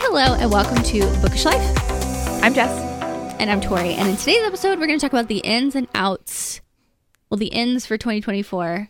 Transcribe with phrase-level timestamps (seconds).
[0.00, 1.62] hello, and welcome to Bookish Life.
[2.42, 2.70] I'm Jess.
[3.40, 3.94] And I'm Tori.
[3.94, 6.60] And in today's episode, we're going to talk about the ins and outs.
[7.30, 8.88] Well, the ins for 2024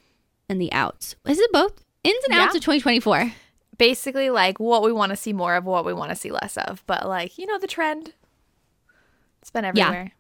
[0.49, 1.17] and the outs.
[1.27, 1.85] Is it both?
[2.05, 3.33] Ins and outs of 2024.
[3.77, 6.57] Basically, like what we want to see more of, what we want to see less
[6.57, 6.83] of.
[6.87, 8.13] But like, you know, the trend.
[9.41, 10.13] It's been everywhere.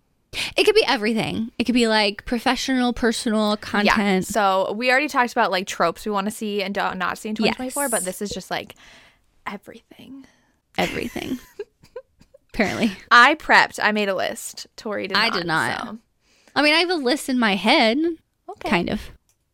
[0.56, 1.50] It could be everything.
[1.58, 3.56] It could be like professional, personal Yeah.
[3.94, 4.26] content.
[4.26, 7.30] So we already talked about like tropes we want to see and don't not see
[7.30, 7.90] in 2024, Yes.
[7.90, 8.74] but this is just like
[9.46, 10.26] everything.
[10.78, 11.38] Everything.
[12.54, 12.92] Apparently.
[13.10, 13.78] I prepped.
[13.82, 14.66] I made a list.
[14.76, 15.36] Tori did I not.
[15.38, 15.86] did not.
[15.86, 15.98] so-
[16.56, 17.98] I mean, I have a list in my head,
[18.48, 18.68] Okay.
[18.70, 19.00] kind of.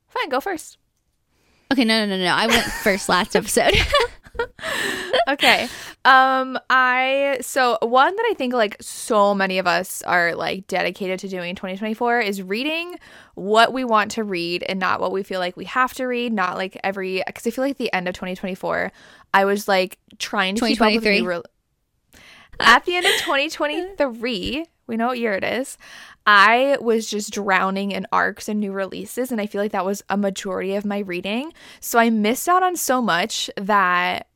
[0.09, 0.29] Fine.
[0.31, 0.79] Go first.
[1.73, 2.33] Okay, no, no, no, no.
[2.33, 3.75] I went first last episode.
[5.29, 5.69] okay.
[6.05, 11.21] Um I so one that I think like so many of us are like dedicated
[11.21, 12.97] to doing in 2024 is reading
[13.35, 16.33] what we want to read and not what we feel like we have to read,
[16.33, 18.93] not like every cuz I feel like the end of 2024
[19.33, 21.27] I was like trying to keep up with 2023.
[21.27, 21.43] re-
[22.61, 25.77] At the end of 2023, we know what year it is.
[26.27, 30.03] I was just drowning in arcs and new releases, and I feel like that was
[30.09, 31.53] a majority of my reading.
[31.81, 34.29] So I missed out on so much that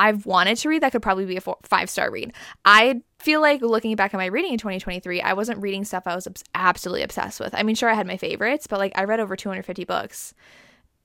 [0.00, 2.32] I've wanted to read that could probably be a four, five star read.
[2.64, 6.14] I feel like looking back at my reading in 2023, I wasn't reading stuff I
[6.14, 7.54] was absolutely obsessed with.
[7.54, 10.34] I mean, sure, I had my favorites, but like I read over 250 books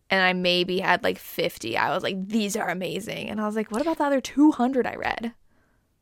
[0.10, 1.78] and I maybe had like 50.
[1.78, 3.30] I was like, these are amazing.
[3.30, 5.34] And I was like, what about the other 200 I read?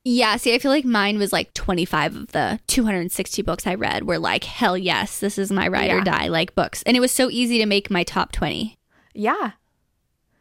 [0.03, 4.05] Yeah, see, I feel like mine was like 25 of the 260 books I read
[4.05, 6.83] were like, hell yes, this is my ride or die like books.
[6.83, 8.77] And it was so easy to make my top 20.
[9.13, 9.51] Yeah.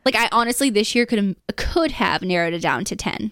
[0.05, 3.30] Like I honestly this year could have could have narrowed it down to 10.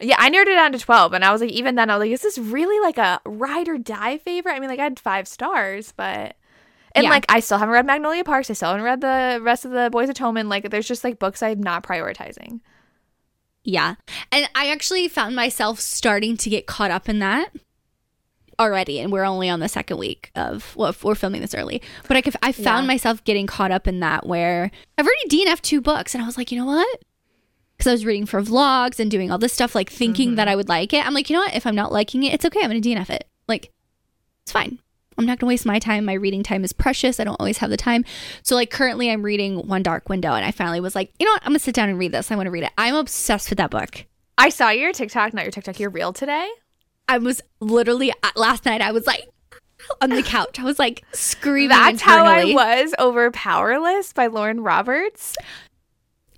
[0.00, 1.12] Yeah, I narrowed it down to 12.
[1.12, 3.68] And I was like, even then, I was like, is this really like a ride
[3.68, 4.54] or die favorite?
[4.54, 6.34] I mean, like, I had five stars, but.
[6.94, 7.10] And Yeah.
[7.10, 8.50] like, I still haven't read Magnolia Parks.
[8.50, 10.48] I still haven't read the rest of the Boys of.
[10.48, 12.58] Like, there's just like books I'm not prioritizing.
[13.64, 13.94] Yeah.
[14.30, 17.54] And I actually found myself starting to get caught up in that
[18.58, 19.00] already.
[19.00, 21.82] And we're only on the second week of, well, we're filming this early.
[22.08, 22.88] But I, could, I found Yeah.
[22.88, 26.14] myself getting caught up in that where I've already DNF'd two books.
[26.14, 27.02] And I was like, you know what?
[27.76, 30.36] Because I was reading for vlogs and doing all this stuff, like thinking mm-hmm.
[30.36, 31.04] that I would like it.
[31.06, 31.54] I'm like, you know what?
[31.54, 32.60] If I'm not liking it, it's okay.
[32.62, 33.26] I'm going to DNF it.
[33.48, 33.72] Like,
[34.42, 34.78] it's fine.
[35.18, 36.04] I'm not going to waste my time.
[36.04, 37.20] My reading time is precious.
[37.20, 38.04] I don't always have the time.
[38.42, 41.32] So, like, currently I'm reading One Dark Window, and I finally was like, you know
[41.32, 41.42] what?
[41.42, 42.30] I'm going to sit down and read this.
[42.30, 42.72] I want to read it.
[42.78, 44.06] I'm obsessed with that book.
[44.38, 46.48] I saw your TikTok, not your TikTok, your reel today.
[47.08, 49.28] I was literally, uh, last night, I was like,
[50.00, 50.58] on the couch.
[50.58, 51.70] I was like screaming.
[51.70, 55.36] That's how I was over Powerless by Lauren Roberts.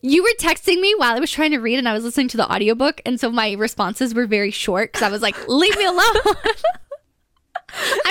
[0.00, 2.36] You were texting me while I was trying to read, and I was listening to
[2.36, 3.00] the audiobook.
[3.06, 6.04] And so my responses were very short because I was like, leave me alone.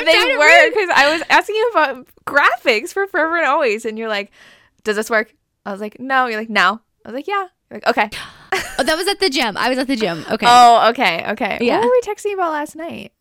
[0.05, 4.09] They were because I was asking you about graphics for Forever and Always, and you're
[4.09, 4.31] like,
[4.83, 5.33] "Does this work?"
[5.65, 8.09] I was like, "No." You're like, "No." I was like, "Yeah." You're like, "Okay."
[8.77, 9.55] Oh, that was at the gym.
[9.57, 10.25] I was at the gym.
[10.31, 10.45] Okay.
[10.49, 11.57] Oh, okay, okay.
[11.61, 11.77] Yeah.
[11.79, 13.13] What were we texting about last night?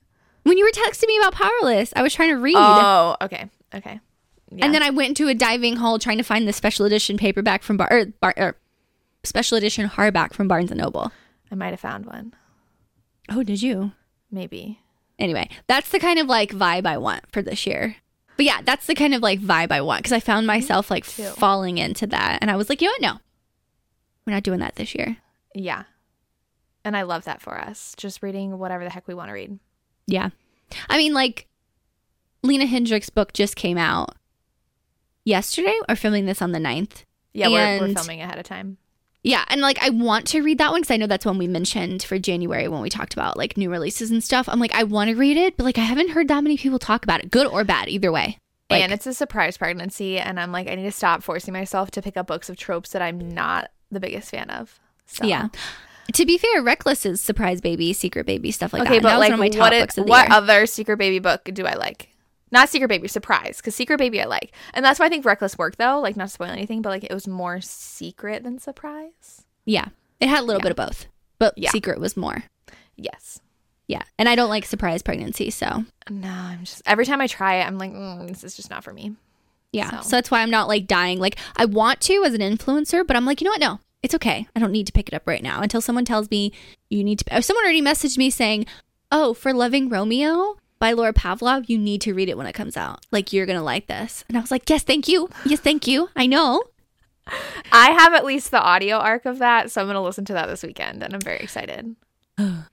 [0.44, 2.56] When you were texting me about Powerless, I was trying to read.
[2.56, 4.00] Oh, okay, okay.
[4.50, 4.64] Yeah.
[4.64, 7.62] And then I went into a diving hole trying to find the special edition paperback
[7.62, 8.56] from Bar, or, Bar or
[9.24, 11.12] special edition hardback from Barnes and Noble.
[11.50, 12.34] I might have found one,
[13.30, 13.92] Oh, did you?
[14.30, 14.80] maybe.
[15.22, 17.94] Anyway, that's the kind of like vibe I want for this year.
[18.36, 21.06] But yeah, that's the kind of like vibe I want because I found myself like
[21.06, 21.22] too.
[21.22, 23.02] falling into that, and I was like, you know what?
[23.02, 23.20] No,
[24.26, 25.18] we're not doing that this year.
[25.54, 25.84] Yeah.
[26.84, 27.94] And I love that for us.
[27.96, 29.60] Just reading whatever the heck we want to read.
[30.08, 30.30] Yeah,
[30.90, 31.46] I mean, like
[32.42, 34.16] Lena Hendrix' book just came out
[35.24, 35.78] yesterday.
[35.88, 37.04] Or filming this on the 9th.
[37.32, 38.78] Yeah, we're, we're filming ahead of time.
[39.24, 41.46] Yeah, and like I want to read that one because I know that's one we
[41.46, 44.48] mentioned for January when we talked about like new releases and stuff.
[44.48, 46.78] I'm like, I want to read it, but like I haven't heard that many people
[46.80, 48.38] talk about it, good or bad, either way.
[48.68, 51.90] Like, and it's a surprise pregnancy, and I'm like, I need to stop forcing myself
[51.92, 54.80] to pick up books of tropes that I'm not the biggest fan of.
[55.06, 55.24] So.
[55.26, 55.48] yeah.
[56.14, 58.96] To be fair, Reckless is surprise baby, secret baby, stuff like Okay, that.
[58.96, 60.36] And but that like, one of my top what, it- books of the what year.
[60.36, 62.08] other Secret Baby book do I like?
[62.52, 65.58] Not Secret Baby, Surprise, because Secret Baby I like, and that's why I think Reckless
[65.58, 65.98] worked though.
[66.00, 69.42] Like, not to spoil anything, but like it was more secret than surprise.
[69.64, 69.86] yeah,
[70.20, 70.64] it had a little Yeah.
[70.68, 71.06] bit of both,
[71.38, 71.70] but Yeah.
[71.70, 72.44] secret was more.
[72.96, 73.40] Yes.
[73.88, 77.56] Yeah, and I don't like surprise pregnancy, so No, I'm just every time I try
[77.56, 79.16] it, I'm like, mm, this is just not for me.
[79.72, 79.90] yeah.
[79.90, 80.02] So.
[80.02, 80.16] So.
[80.16, 81.18] that's why I'm not like dying.
[81.18, 83.60] Like I want to as an influencer, but I'm like, you know what?
[83.60, 84.46] No, it's okay.
[84.54, 86.52] I don't need to pick it up right now until someone tells me
[86.90, 87.42] you need to.
[87.42, 88.66] Someone already messaged me saying,
[89.10, 92.76] "Oh, for Loving Romeo." By Laura Pavlov, you need to read it when it comes
[92.76, 93.06] out.
[93.12, 95.28] Like you're gonna like this, and I was like, "Yes, thank you.
[95.46, 96.08] Yes, thank you.
[96.16, 96.60] I know."
[97.70, 100.46] I have at least the audio arc of that, so I'm gonna listen to that
[100.48, 101.94] this weekend, and I'm very excited.
[102.36, 102.64] I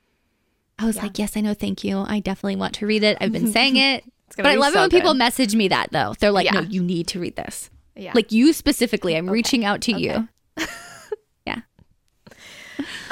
[0.85, 1.03] was Yeah.
[1.03, 1.53] like, "Yes, I know.
[1.53, 1.99] Thank you.
[1.99, 3.15] I definitely want to read it.
[3.21, 4.03] I've been saying it,
[4.37, 6.15] but I love so it when people message me that though.
[6.19, 9.81] They're like, "No, you need to read this." yeah, Like you specifically, I'm reaching out
[9.81, 10.01] to Okay.
[10.01, 10.27] you.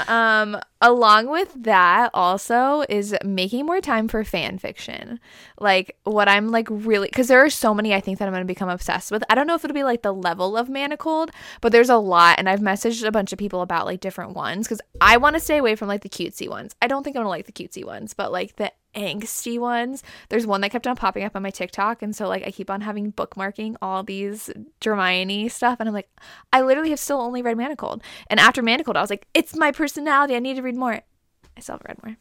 [0.07, 5.19] Um, along with that, also is making more time for fan fiction.
[5.59, 8.45] Like what I'm like really because there are so many I think that I'm gonna
[8.45, 9.23] become obsessed with.
[9.29, 11.29] I don't know if it'll be like the level of Manacled,
[11.61, 14.67] but there's a lot, and I've messaged a bunch of people about like different ones
[14.67, 16.75] because I want to stay away from like the cutesy ones.
[16.81, 20.03] I don't think I'm gonna like the cutesy ones, but like the angsty ones.
[20.29, 22.69] There's one that kept on popping up on my TikTok, and so like I keep
[22.69, 24.49] on having bookmarking all these
[24.83, 26.09] Hermione stuff, and I'm like,
[26.51, 29.71] I literally have still only read Manacled, and after Manacled, I was like, it's my
[29.71, 30.35] personality.
[30.35, 30.93] I need to read more.
[30.93, 32.17] I still haven't read more.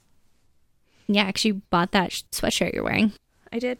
[1.08, 3.12] Yeah, I actually bought that sweatshirt you're wearing.
[3.52, 3.78] I did.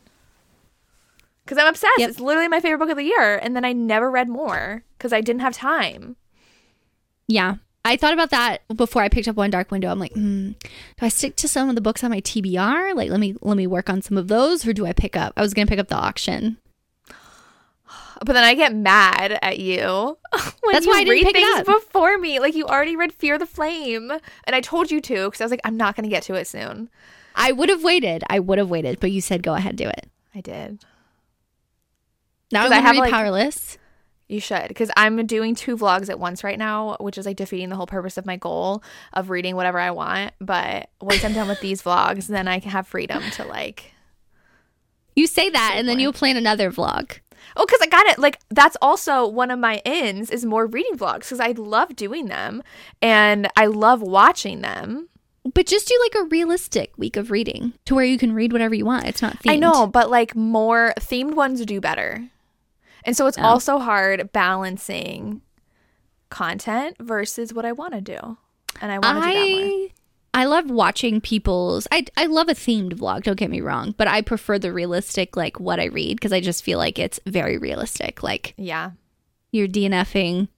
[1.45, 1.99] Because I'm obsessed.
[1.99, 2.11] Yep.
[2.11, 3.37] It's literally my favorite book of the year.
[3.37, 6.17] And then I never read more because I didn't have time.
[7.29, 7.57] Yeah.
[7.87, 9.89] I thought about that before I picked up One Dark Window.
[9.91, 10.59] I'm like, hmm, do
[11.01, 12.95] I stick to some of the books on my TBR?
[12.95, 15.33] Like, let me let me work on some of those, or do I pick up?
[15.37, 16.59] I was gonna pick up the auction.
[18.25, 19.79] But then I get mad at you
[20.63, 22.41] when That's you why I didn't read things before me.
[22.41, 25.51] Like you already read Fear the Flame, and I told you to because I was
[25.51, 26.89] like, I'm not going to get to it soon.
[27.35, 28.25] I would have waited.
[28.31, 30.09] I would have waited, but you said go ahead, do it.
[30.35, 30.83] I did.
[32.51, 33.77] Now I'm I gonna have, like- Powerless.
[34.29, 37.69] You should because I'm doing two vlogs at once right now, which is like defeating
[37.69, 38.83] the whole purpose of my goal
[39.13, 40.33] of reading whatever I want.
[40.41, 43.93] But once I'm done with these vlogs, then I can have freedom to like
[45.15, 47.19] You say that, and then you'll plan another vlog.
[47.57, 48.19] Oh, because I got it.
[48.19, 52.27] Like that's also one of my ends is more reading vlogs because I love doing
[52.27, 52.63] them
[53.01, 55.09] and I love watching them.
[55.55, 58.75] But just do like a realistic week of reading to where you can read whatever
[58.75, 59.07] you want.
[59.07, 59.53] It's not themed.
[59.53, 62.29] I know, but like more themed ones do better,
[63.07, 63.43] and so it's Oh.
[63.43, 65.41] also hard balancing
[66.29, 68.37] content versus what I want to do,
[68.81, 69.61] and I want to do that more.
[69.61, 69.91] I
[70.35, 71.87] I love watching people's.
[71.91, 73.23] I I love a themed vlog.
[73.23, 76.41] Don't get me wrong, but I prefer the realistic, like what I read, because I
[76.41, 78.23] just feel like it's very realistic.
[78.23, 78.91] Like Yeah,
[79.51, 80.49] you're DNFing.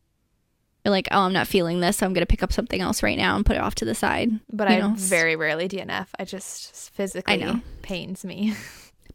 [0.85, 3.19] You're like, oh, I'm not feeling this, so I'm gonna pick up something else right
[3.19, 4.31] now and put it off to the side.
[4.53, 4.95] but You I know?
[4.97, 6.07] very rarely DNF.
[6.19, 7.61] I just physically I know.
[7.83, 8.55] pains me.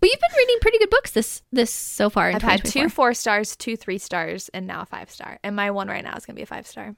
[0.03, 2.27] But you've been reading pretty good books this this so far.
[2.27, 5.39] I've had two four stars, two three stars, and now a five star.
[5.45, 6.93] And my one right now is gonna be a five star.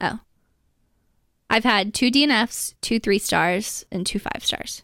[0.00, 0.18] Oh.
[1.48, 4.82] I've had two DNFs, two three stars, and two five stars.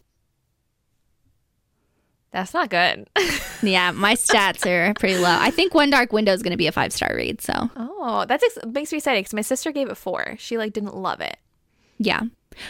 [2.31, 3.09] That's not good.
[3.63, 5.35] Yeah, my stats are pretty low.
[5.41, 7.41] I think One Dark Window is going to be a five star read.
[7.41, 10.35] So Oh, that ex- makes me excited because my sister gave it four.
[10.37, 11.35] She like didn't love it.
[11.97, 12.21] yeah,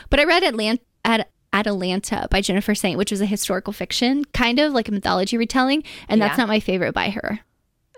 [0.10, 4.60] but I read Atlant- At- Atalanta by Jennifer Saint, which was a historical fiction, kind
[4.60, 7.40] of like a mythology retelling, and that's not my favorite by her.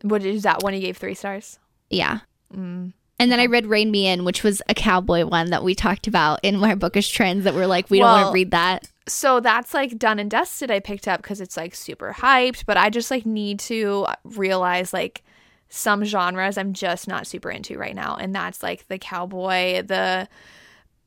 [0.01, 1.59] What is that one you gave three stars?
[1.89, 2.19] Yeah.
[2.53, 2.93] Mm.
[3.19, 6.07] And then I read Rain Me In, which was a cowboy one that we talked
[6.07, 8.87] about in our bookish trends that we're like, we don't want to read that.
[9.09, 10.71] So that's like done and dusted.
[10.71, 14.93] I picked up because it's like super hyped, but I just like need to realize
[14.93, 15.23] like
[15.67, 20.29] some genres I'm just not super into right now, and that's like the cowboy, the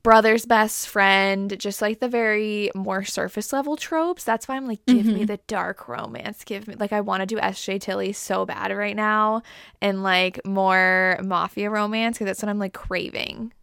[0.03, 4.23] brother's best friend, just like the very more surface level tropes.
[4.23, 5.25] That's why I'm like, give me mm-hmm.
[5.25, 6.43] the dark romance.
[6.43, 7.79] Give me like I want to do S.J.
[7.79, 9.41] Tilly so bad right now,
[9.81, 13.53] and like more mafia romance because that's what I'm like craving,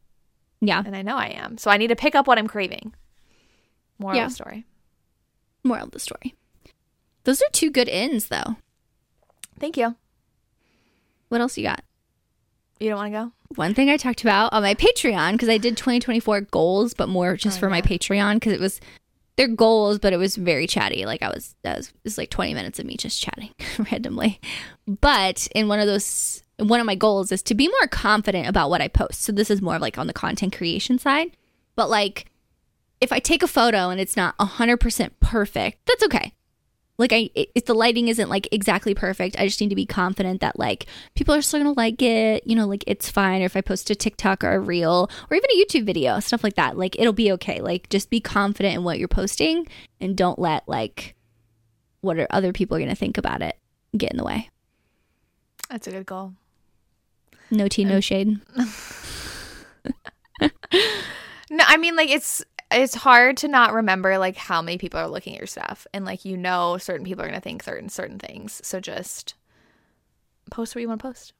[0.60, 0.82] Yeah.
[0.84, 1.58] and I know I am.
[1.58, 2.94] So I need to pick up what I'm craving.
[3.98, 4.25] Moral Yeah.
[4.25, 4.66] of the story.
[5.62, 6.34] Moral of the story.
[7.25, 8.56] Those are two good ends, though.
[9.58, 9.94] Thank you.
[11.29, 11.84] What else you got?
[12.81, 13.32] You don't want to go?
[13.56, 17.37] One thing I talked about on my Patreon because I did 2024 goals, but more
[17.37, 17.82] just Oh, for my.
[17.82, 18.81] Patreon because it was
[19.37, 21.05] their goals, but it was very chatty.
[21.05, 23.51] Like I was, that was, it was like 20 minutes of me just chatting
[23.93, 24.41] randomly.
[24.87, 28.70] But in one of those, one of my goals is to be more confident about
[28.70, 29.22] what I post.
[29.22, 31.37] So this is more of like on the content creation side.
[31.77, 32.27] But like,
[33.01, 36.34] if I take a photo and it's not 100% perfect, that's okay.
[37.00, 40.42] Like I, if the lighting isn't like exactly perfect, I just need to be confident
[40.42, 42.46] that like people are still gonna like it.
[42.46, 43.40] You know, like it's fine.
[43.40, 46.44] Or if I post a TikTok or a reel or even a YouTube video, stuff
[46.44, 47.62] like that, like it'll be okay.
[47.62, 49.66] Like just be confident in what you're posting
[49.98, 51.14] and don't let like
[52.02, 53.56] what are other people are gonna think about it
[53.96, 54.50] get in the way.
[55.70, 56.34] That's a good goal.
[57.50, 58.40] No tea, no shade.
[61.52, 65.08] No, I mean like it's it's hard to not remember like how many people are
[65.08, 67.89] looking at your stuff and like you know certain people are going to think certain
[67.89, 68.60] certain things.
[68.65, 69.34] So just
[70.50, 71.32] post what you want to post.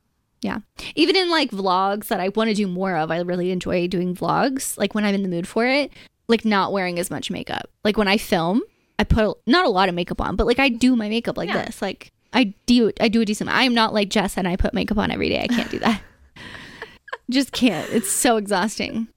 [0.43, 0.61] Yeah.
[0.95, 4.15] Even in like vlogs that I want to do more of, I really enjoy doing
[4.15, 4.79] vlogs.
[4.79, 5.93] Like when I'm in the mood for it,
[6.29, 7.69] like not wearing as much makeup.
[7.85, 8.63] Like when I film,
[8.99, 11.49] I put not a lot of makeup on, but like I do my makeup like
[11.51, 11.65] Yeah.
[11.67, 11.83] this.
[11.83, 13.51] Like I do I do a decent.
[13.51, 15.43] I am not like Jess and I put makeup on every day.
[15.43, 16.01] I can't do that.
[17.31, 17.89] Just can't.
[17.93, 19.09] It's so exhausting.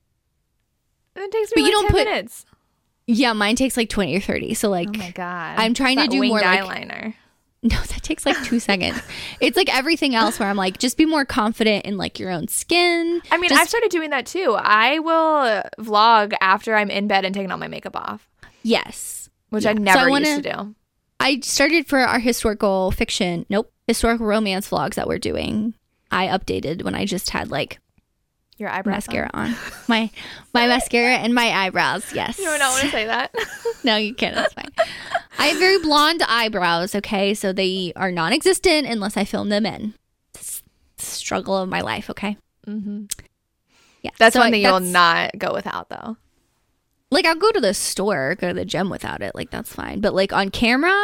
[1.16, 2.46] It takes But me you don't 10 put- minutes.
[3.06, 4.54] Yeah, mine takes like 20 or 30.
[4.54, 5.60] So like Oh my god.
[5.60, 7.14] I'm trying to do more, like- eyeliner.
[7.66, 9.00] No, that takes like two seconds.
[9.40, 12.50] It's like everything else where I'm like, just be more confident in like your own
[12.50, 13.22] skin.
[13.32, 14.58] I mean, Just- I've started doing that too.
[14.60, 18.28] I will vlog after I'm in bed and taking all my makeup off,
[18.64, 19.30] yes.
[19.50, 19.70] which Yeah.
[19.72, 20.76] I So never I wanna- used to do.
[21.22, 25.74] I started for our historical fiction, nope, historical romance vlogs that we're doing.
[26.12, 27.80] I updated when I just had like
[28.58, 28.94] Your eyebrows.
[29.08, 29.56] mascara on.
[29.88, 30.10] My
[30.54, 32.14] my mascara and my eyebrows.
[32.14, 32.38] Yes.
[32.38, 33.34] You do not want to say that.
[33.86, 34.34] No, you can't.
[34.34, 34.70] That's fine.
[35.38, 37.34] I have very blonde eyebrows, okay?
[37.34, 39.94] So they are non existent unless I film them in.
[40.98, 42.38] Struggle of my life, okay?
[42.66, 43.06] Mm-hmm.
[44.04, 44.12] Yeah.
[44.20, 46.16] That's so one I- thing you'll not go without, though.
[47.12, 49.36] Like, I'll go to the store, go to the gym without it.
[49.36, 50.00] Like, that's fine.
[50.00, 50.96] But, like, on camera,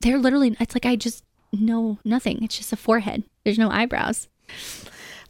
[0.00, 2.42] they're literally, it's like I just, know nothing.
[2.42, 3.22] It's just a forehead.
[3.44, 4.28] There's no eyebrows.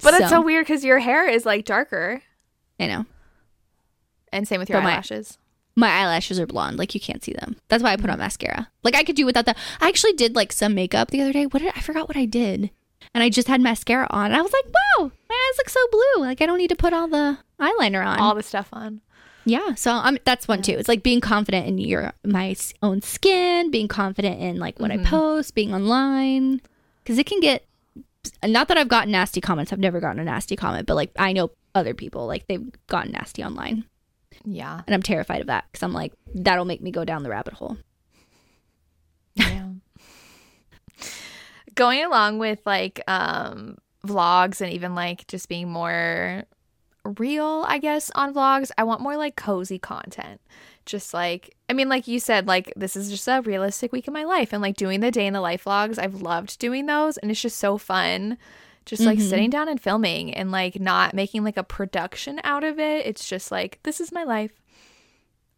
[0.03, 2.23] But it's so weird because your hair is like darker,
[2.81, 3.07] I know.
[4.33, 5.39] and same with your But my- eyelashes.
[5.77, 6.77] My eyelashes are blonde.
[6.77, 7.55] Like, you can't see them.
[7.69, 8.69] That's why I put on mascara.
[8.83, 9.57] Like, I could do without that.
[9.81, 11.47] I actually did, like, some makeup the other day.
[11.47, 12.71] What did I forgot what I did?
[13.15, 14.27] And I just had mascara on.
[14.33, 16.25] And I was like, wow, my eyes look so blue.
[16.25, 18.19] Like, I don't need to put all the eyeliner on.
[18.19, 19.03] all the stuff on.
[19.45, 20.73] Yeah, so um, that's one too.
[20.73, 24.99] It's like being confident in your my own skin, being confident in like what I
[24.99, 26.61] post, being online,
[27.05, 27.65] because it can get.
[28.45, 29.73] Not that I've gotten nasty comments.
[29.73, 33.13] I've never gotten a nasty comment, but like I know other people like they've gotten
[33.13, 33.85] nasty online,
[34.45, 34.81] Yeah.
[34.87, 37.55] and I'm terrified of that because I'm like that'll make me go down the rabbit
[37.55, 37.79] hole.
[39.35, 39.69] Yeah.
[41.75, 46.45] Going along with like um vlogs and even like just being more
[47.19, 50.41] real, I guess, on vlogs, I want more like cozy content.
[50.89, 54.15] Just like I mean, like you said, like this is just a realistic week in
[54.15, 57.17] my life and like doing the day in the life vlogs, I've loved doing those
[57.19, 58.39] and it's just so fun.
[58.87, 59.29] Just like Mhm.
[59.29, 63.05] sitting down and filming and like not making like a production out of it.
[63.05, 64.53] It's just like this is my life.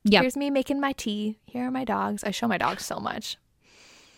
[0.04, 0.22] Yep.
[0.22, 1.38] Here's me making my tea.
[1.46, 2.24] Here are my dogs.
[2.24, 3.36] I show my dogs so much.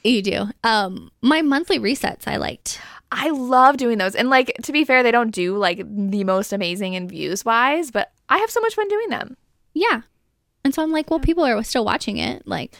[0.04, 0.46] You do.
[0.64, 2.80] Um, my monthly resets I liked.
[3.12, 4.14] I love doing those.
[4.14, 7.90] And like to be fair, they don't do like the most amazing in views wise,
[7.90, 9.36] but I have so much fun doing them.
[9.74, 10.02] Yeah,
[10.64, 12.46] and so I'm like, well, people are still watching it.
[12.46, 12.74] Like,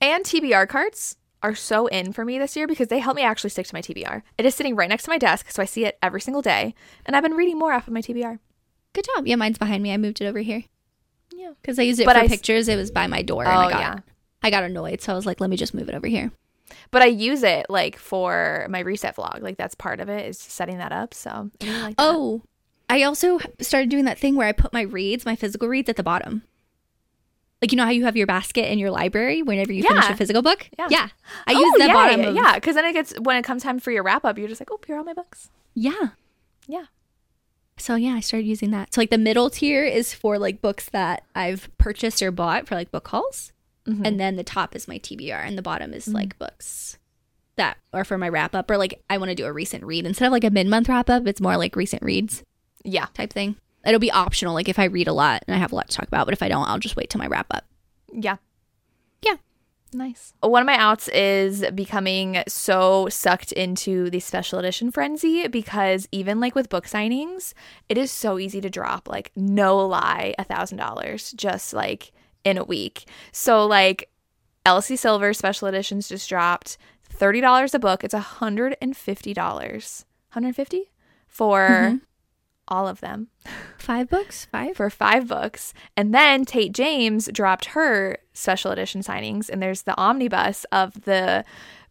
[0.00, 3.50] And TBR cards are so in for me this year because they help me actually
[3.50, 4.22] stick to my TBR.
[4.38, 6.74] It is sitting right next to my desk, so I see it every single day.
[7.04, 8.38] And I've been reading more off of my TBR.
[8.92, 9.26] good job.
[9.26, 9.92] Yeah, mine's behind me.
[9.92, 10.64] I moved it over here.
[11.34, 11.52] Yeah.
[11.60, 12.68] because I used it But for I pictures.
[12.68, 13.96] It was by my door, and Oh I got yeah.
[14.42, 16.30] I got annoyed, so I was like, let me just move it over here.
[16.90, 19.40] But I use it like for my reset vlog.
[19.42, 21.14] Like that's part of it is setting that up.
[21.14, 22.02] So I really like that.
[22.04, 22.42] Oh,
[22.88, 25.96] I also started doing that thing where I put my reads, my physical reads, at
[25.96, 26.42] the bottom.
[27.62, 30.16] Like you know how you have your basket in your library whenever you finish a
[30.16, 30.68] physical book.
[30.78, 30.88] Yeah.
[30.90, 31.08] yeah.
[31.46, 32.20] I Oh, use the yeah, bottom.
[32.22, 34.48] Yeah, yeah, because then it gets when it comes time for your wrap up, you're
[34.48, 35.48] just like, oh, here are all my books.
[35.74, 36.08] yeah,
[36.66, 36.84] Yeah.
[37.78, 38.92] So yeah, I started using that.
[38.94, 42.74] So like the middle tier is for like books that I've purchased or bought for
[42.74, 43.52] like book hauls,
[43.88, 44.06] Mhm.
[44.06, 46.98] and then the top is my TBR, and the bottom is like books
[47.56, 50.06] that are for my wrap up or like I want to do a recent read
[50.06, 51.26] instead of like a mid month wrap up.
[51.26, 52.42] It's more like recent reads.
[52.84, 53.06] Yeah.
[53.14, 53.56] type thing.
[53.84, 55.96] It'll be optional, like if I read a lot and I have a lot to
[55.96, 57.64] talk about, but if I don't, I'll just wait till my wrap up.
[58.12, 58.36] Yeah.
[59.24, 59.36] Yeah.
[59.92, 60.32] Nice.
[60.40, 66.40] One of my outs is becoming so sucked into the special edition frenzy because even
[66.40, 67.52] like with book signings,
[67.88, 72.12] it is so easy to drop like no lie a thousand dollars just like
[72.44, 73.06] in a week.
[73.32, 74.08] So like
[74.64, 78.02] Elsie Silver special editions just dropped thirty dollars a book.
[78.04, 80.04] It's a hundred and fifty dollars.
[80.30, 80.90] Hundred fifty
[81.28, 82.00] for Mhm.
[82.68, 83.28] All of them
[83.78, 84.46] Five books?
[84.50, 84.76] Five?
[84.76, 85.74] for five books.
[85.96, 91.44] And then Tate James dropped her special edition signings, and there's the omnibus of the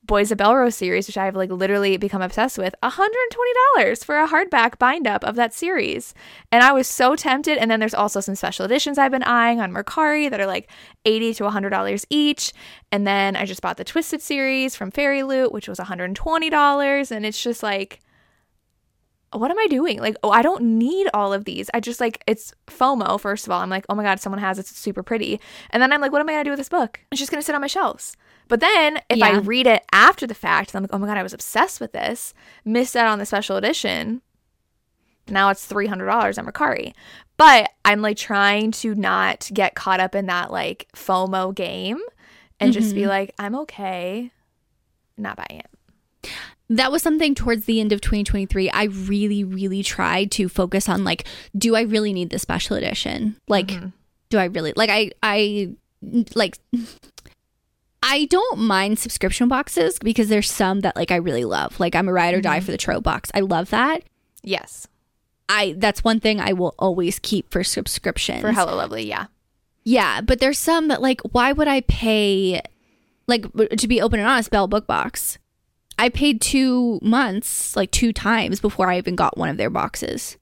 [0.03, 2.73] Boys of Bellerose series, which I've like literally become obsessed with.
[2.81, 6.15] $120 for a hardback bind up of that series.
[6.51, 7.59] And I was so tempted.
[7.59, 10.69] And then there's also some special editions I've been eyeing on Mercari that are like
[11.05, 12.51] 80 to $100 each.
[12.91, 17.11] And then I just bought the Twisted series from Fairy Loot, which was $120.
[17.11, 17.99] And it's just like,
[19.33, 19.99] what am I doing?
[19.99, 21.69] Like, oh, I don't need all of these.
[21.73, 23.61] I just like it's FOMO, first of all.
[23.61, 24.61] I'm like, oh my God, someone has it.
[24.61, 25.39] It's super pretty.
[25.69, 26.99] And then I'm like, what am I gonna do with this book?
[27.11, 28.15] It's just gonna sit on my shelves.
[28.47, 31.23] But then if I read it after the fact, I'm like, oh my God, I
[31.23, 32.33] was obsessed with this,
[32.65, 34.21] missed out on the special edition.
[35.29, 36.93] Now it's $300 on Mercari.
[37.37, 41.99] But I'm like trying to not get caught up in that like FOMO game
[42.59, 43.09] and just be mm-hmm.
[43.09, 44.31] like, I'm okay
[45.21, 46.29] not buying it.
[46.71, 48.69] That was something towards the end of 2023.
[48.69, 53.35] I really, really tried to focus on like, do I really need the special edition?
[53.47, 53.87] Like, Mm-hmm.
[54.29, 55.75] do I really like I I
[56.33, 56.57] like
[58.03, 61.79] I don't mind subscription boxes because there's some that like I really love.
[61.79, 62.65] Like I'm a ride or die Mm-hmm.
[62.65, 63.29] for the trope box.
[63.35, 64.03] I love that.
[64.41, 64.87] Yes.
[65.49, 68.41] I that's one thing I will always keep for subscriptions.
[68.41, 69.25] For Hello Lovely, yeah.
[69.83, 72.61] Yeah, but there's some that like why would I pay
[73.27, 73.45] like
[73.77, 75.37] to be open and honest, Bell Book Box.
[76.01, 80.35] I paid two months, like two times before I even got one of their boxes.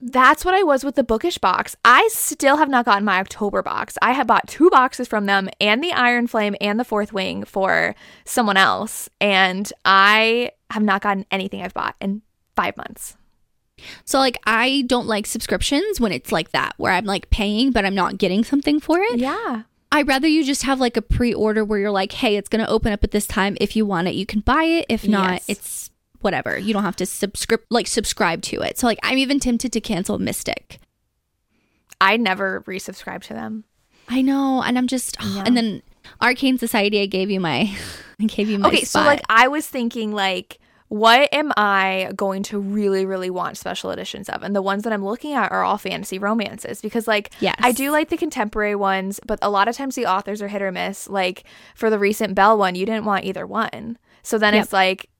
[0.00, 1.76] That's what I was with the bookish box.
[1.84, 3.96] I still have not gotten my October box.
[4.02, 7.44] I have bought two boxes from them and the Iron Flame and the Fourth Wing
[7.44, 9.08] for someone else.
[9.20, 12.22] And I have not gotten anything I've bought in
[12.56, 13.16] five months.
[14.04, 17.84] So like I don't like subscriptions when it's like that where I'm like paying but
[17.84, 19.20] I'm not getting something for it.
[19.20, 19.62] Yeah.
[19.90, 22.70] I'd rather you just have like a pre-order where you're like, "Hey, it's going to
[22.70, 23.56] open up at this time.
[23.60, 24.86] If you want it, you can buy it.
[24.88, 25.44] If not, Yes.
[25.48, 25.90] it's
[26.20, 26.58] whatever.
[26.58, 29.80] You don't have to subscribe like subscribe to it." So like I'm even tempted to
[29.80, 30.78] cancel Mystic.
[32.00, 33.64] I never resubscribe to them.
[34.08, 35.44] I know, and I'm just Yeah.
[35.46, 35.82] and then
[36.20, 37.74] Arcane Society I gave you my
[38.20, 42.42] I gave you my Okay, so like I was thinking like what am I going
[42.44, 44.42] to really, really want special editions of?
[44.42, 47.56] And the ones that I'm looking at are all fantasy romances because, like, Yes.
[47.58, 50.62] I do like the contemporary ones, but a lot of times the authors are hit
[50.62, 51.08] or miss.
[51.08, 53.98] Like, for the recent Bell one, you didn't want either one.
[54.22, 54.62] So then Yep.
[54.64, 55.10] it's like,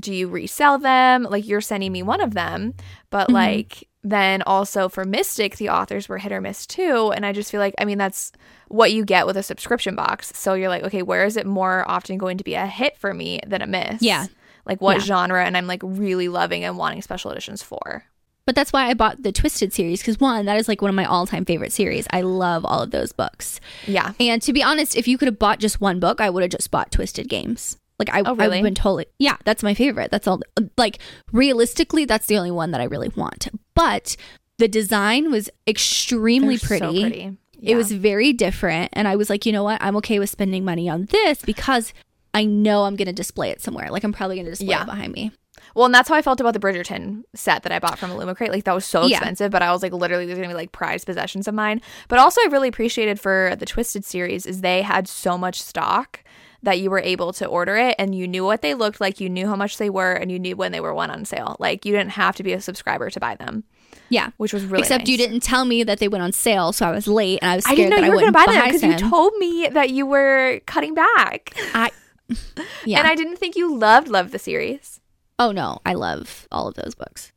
[0.00, 1.24] do you resell them?
[1.24, 2.72] Like, you're sending me one of them,
[3.10, 3.34] but Mhm.
[3.34, 7.12] like, then also for Mystic, the authors were hit or miss too.
[7.14, 8.32] And I just feel like, I mean, that's
[8.68, 10.32] what you get with a subscription box.
[10.34, 13.12] So you're like, okay, where is it more often going to be a hit for
[13.14, 14.00] me than a miss?
[14.02, 14.26] Yeah.
[14.66, 15.04] Like what Yeah.
[15.04, 18.04] genre and I'm like really loving and wanting special editions for.
[18.44, 20.94] But that's why I bought the Twisted series because one, that is like one of
[20.96, 22.06] my all-time favorite series.
[22.10, 23.60] I love all of those books.
[23.86, 24.12] Yeah.
[24.18, 26.50] And to be honest, if you could have bought just one book, I would have
[26.50, 27.76] just bought Twisted Games.
[28.00, 28.58] Like I, Oh, really?
[28.58, 29.36] I've been totally yeah.
[29.44, 30.10] That's my favorite.
[30.10, 30.40] That's all.
[30.76, 30.98] Like
[31.32, 33.48] realistically, that's the only one that I really want.
[33.74, 34.16] But
[34.58, 37.00] the design was extremely They're pretty.
[37.02, 37.36] So pretty.
[37.60, 39.80] It was very different, and I was like, you know what?
[39.80, 41.92] I'm okay with spending money on this because
[42.34, 43.90] I know I'm going to display it somewhere.
[43.90, 44.82] Like I'm probably going to display Yeah.
[44.82, 45.32] it behind me.
[45.74, 48.50] Well, and that's how I felt about the Bridgerton set that I bought from Illumicrate.
[48.50, 49.18] Like that was so Yeah.
[49.18, 51.80] expensive, but I was like literally there's gonna be like prized possessions of mine.
[52.08, 56.20] But also I really appreciated for the Twisted series is they had so much stock
[56.64, 59.28] that you were able to order it and you knew what they looked like, you
[59.28, 61.56] knew how much they were, and you knew when they were one on sale.
[61.58, 63.64] Like you didn't have to be a subscriber to buy them,
[64.10, 64.30] Yeah.
[64.36, 66.90] which was really Except you didn't tell me that they went on sale, so I
[66.92, 68.46] was late and I was I scared didn't know that you I were gonna wouldn't
[68.46, 71.52] buy them because you told me that you were cutting back.
[71.74, 71.90] I,
[72.84, 72.98] yeah.
[72.98, 75.00] And I didn't think you loved loved the series.
[75.38, 77.32] oh no, I love all of those books.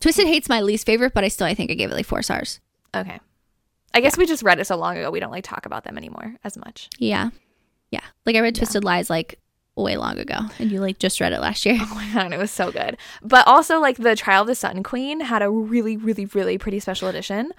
[0.00, 2.22] Twisted Hate's my least favorite, but I still I think I gave it like four
[2.22, 2.60] stars.
[2.94, 3.18] Okay.
[3.94, 5.96] I guess we just read it so long ago we don't like talk about them
[5.98, 6.88] anymore as much.
[6.98, 7.30] Yeah,
[7.90, 8.04] yeah.
[8.26, 8.60] Like I read Yeah.
[8.60, 9.38] Twisted Lies like
[9.76, 11.78] way long ago, and you like just read it last year.
[11.80, 12.96] Oh my god, it was so good.
[13.22, 16.80] But also like the Trial of the Sun Queen had a really, really, really pretty
[16.80, 17.52] special edition.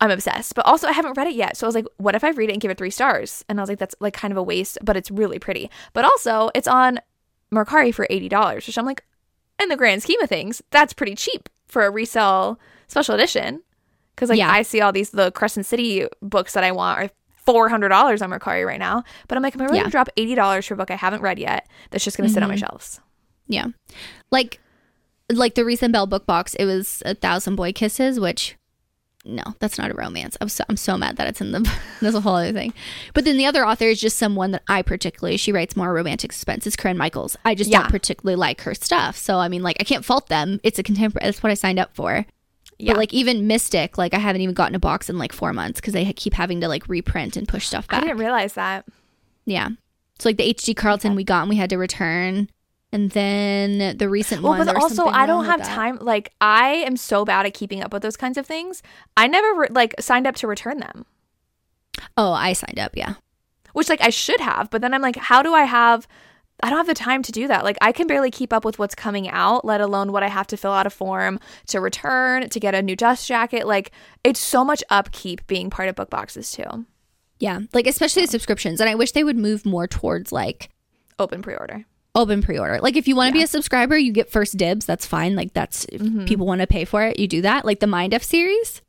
[0.00, 0.54] I'm obsessed.
[0.54, 1.56] But also I haven't read it yet.
[1.56, 3.44] So I was like, what if I read it and give it three stars?
[3.48, 5.70] And I was like, that's like kind of a waste, but it's really pretty.
[5.94, 7.00] But also it's on
[7.52, 9.04] Mercari for eighty dollars, which I'm like,
[9.62, 13.62] in the grand scheme of things, that's pretty cheap for a resale special edition.
[14.16, 14.50] Cause like Yeah.
[14.50, 18.20] I see all these the Crescent City books that I want are four hundred dollars
[18.22, 19.02] on Mercari right now.
[19.28, 19.82] But I'm like, am I really Yeah.
[19.84, 22.42] gonna drop eighty dollars for a book I haven't read yet that's just gonna sit
[22.42, 22.60] on my Mhm.
[22.60, 23.00] shelves?
[23.48, 23.66] Yeah,
[24.30, 24.60] like
[25.32, 26.54] like the recent Bell book box.
[26.54, 28.56] It was a thousand boy kisses, which
[29.26, 30.36] no, that's not a romance.
[30.40, 31.60] I'm so I'm so mad that it's in the.
[32.00, 32.72] that's a whole other thing.
[33.14, 35.36] But then the other author is just someone that I particularly.
[35.36, 36.66] She writes more romantic suspense.
[36.66, 37.36] It's Corinne Michaels.
[37.44, 37.82] I just Yeah.
[37.82, 39.16] don't particularly like her stuff.
[39.16, 40.60] So I mean, like I can't fault them.
[40.62, 41.26] It's a contemporary.
[41.26, 42.24] That's what I signed up for.
[42.78, 42.92] Yeah.
[42.92, 45.80] But like even Mystic, like I haven't even gotten a box in like four months
[45.80, 48.02] because they keep having to like reprint and push stuff back.
[48.02, 48.84] I didn't realize that.
[49.44, 49.70] Yeah.
[50.18, 52.48] So like the HD Carlton we got and we had to return.
[52.92, 54.64] And then the recent Well, one.
[54.66, 55.98] but also I don't have time.
[56.00, 58.82] Like I am so bad at keeping up with those kinds of things.
[59.16, 61.04] I never re- like signed up to return them,
[62.16, 62.96] Oh, I signed up.
[62.96, 63.14] Yeah.
[63.72, 64.70] which like I should have.
[64.70, 66.06] But then I'm like, how do I have?
[66.62, 67.64] I don't have the time to do that.
[67.64, 70.46] Like I can barely keep up with what's coming out, let alone what I have
[70.46, 73.66] to fill out a form to return to get a new dust jacket.
[73.66, 73.90] Like
[74.24, 76.86] it's so much upkeep being part of book boxes too.
[77.40, 77.60] Yeah.
[77.74, 78.80] Like especially the subscriptions.
[78.80, 80.70] And I wish they would move more towards like
[81.18, 81.84] Open pre-order.
[82.16, 82.80] Open pre-order.
[82.80, 84.86] Like if you want to be a subscriber, you get first dibs.
[84.86, 85.36] That's fine.
[85.36, 86.26] Like that's if Mhm.
[86.26, 87.64] people want to pay for it, you do that.
[87.64, 88.80] Like the Mind F series.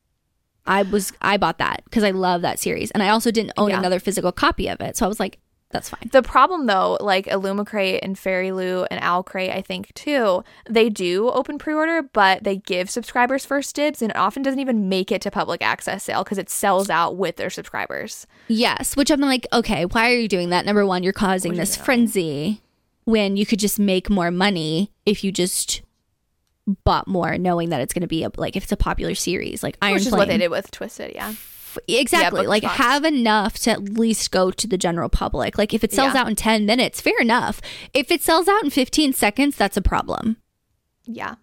[0.66, 2.90] I was I bought that because I love that series.
[2.92, 3.80] And I also didn't own Yeah.
[3.80, 4.98] another physical copy of it.
[4.98, 5.40] So I was like,
[5.72, 6.10] that's fine.
[6.14, 11.30] The problem though, like Illumicrate and Fairy Loot and Owlcrate, I think too, they do
[11.30, 15.22] open pre-order, but they give subscribers first dibs and it often doesn't even make it
[15.24, 18.26] to public access sale because it sells out with their subscribers.
[18.48, 20.66] Yes, which I'm like, okay, why are you doing that?
[20.66, 22.62] Number one, you're causing this frenzy
[23.08, 25.82] when you could just make more money if you just
[26.84, 29.64] bought more, knowing that it's going to be a, like if it's a popular series,
[29.64, 30.18] like Iron which is Flame.
[30.20, 31.34] what they did with Twisted, yeah.
[31.88, 32.42] Exactly.
[32.42, 32.76] Book like Box.
[32.76, 35.58] have enough to at least go to the general public.
[35.58, 36.22] Like if it sells Yeah.
[36.22, 37.62] out in 10 minutes, fair enough.
[37.94, 40.36] If it sells out in 15 seconds, that's a problem.
[41.06, 41.36] Yeah.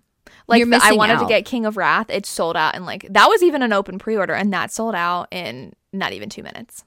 [0.47, 3.29] Like the- I wanted to get King of Wrath, it sold out and like that
[3.29, 6.85] was even an open pre-order and that sold out in not even 2 minutes.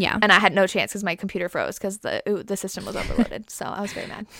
[0.00, 0.18] Yeah.
[0.22, 2.96] and I had no chance because my computer froze because the ooh, the system was
[2.96, 3.50] overloaded.
[3.50, 4.26] so I was very mad.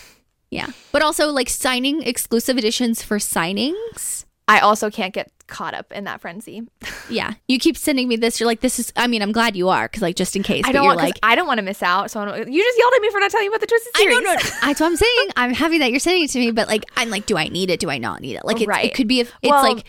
[0.52, 0.66] Yeah.
[0.90, 4.24] But also like signing exclusive editions for signings.
[4.48, 6.62] I also can't get caught up in that frenzy.
[7.08, 7.34] Yeah.
[7.48, 8.38] You keep sending me this.
[8.40, 10.62] You're like, this is, I mean, I'm glad you are because, like, just in case.
[10.64, 12.08] I don't want like, I don't want to miss out.
[12.12, 14.16] So don't, you just yelled at me for not telling you about the twisted Series.
[14.16, 14.24] I series.
[14.24, 14.56] know, no, no.
[14.66, 15.28] That's what I'm saying.
[15.36, 17.68] I'm happy that you're sending it to me, but like, I'm like, do I need
[17.70, 17.78] it?
[17.80, 18.44] Do I not need it?
[18.44, 18.84] Like, it's, Right.
[18.86, 19.84] it could be if it's Well- like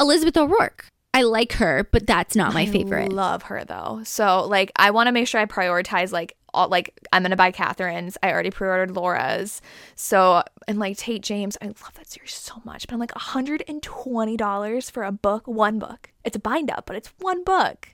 [0.00, 0.86] Elizabeth O'Roark.
[1.14, 3.04] I like her, but that's not my favorite.
[3.12, 4.00] I love her though.
[4.04, 7.50] So like I want to make sure I prioritize like all like I'm gonna buy
[7.50, 8.16] Catherine's.
[8.22, 9.60] I already pre-ordered Laura's.
[9.94, 12.86] So and like Tate James, I love that series so much.
[12.86, 16.10] But I'm like $120 for a book, one book.
[16.24, 17.88] It's a bind up, but it's one book.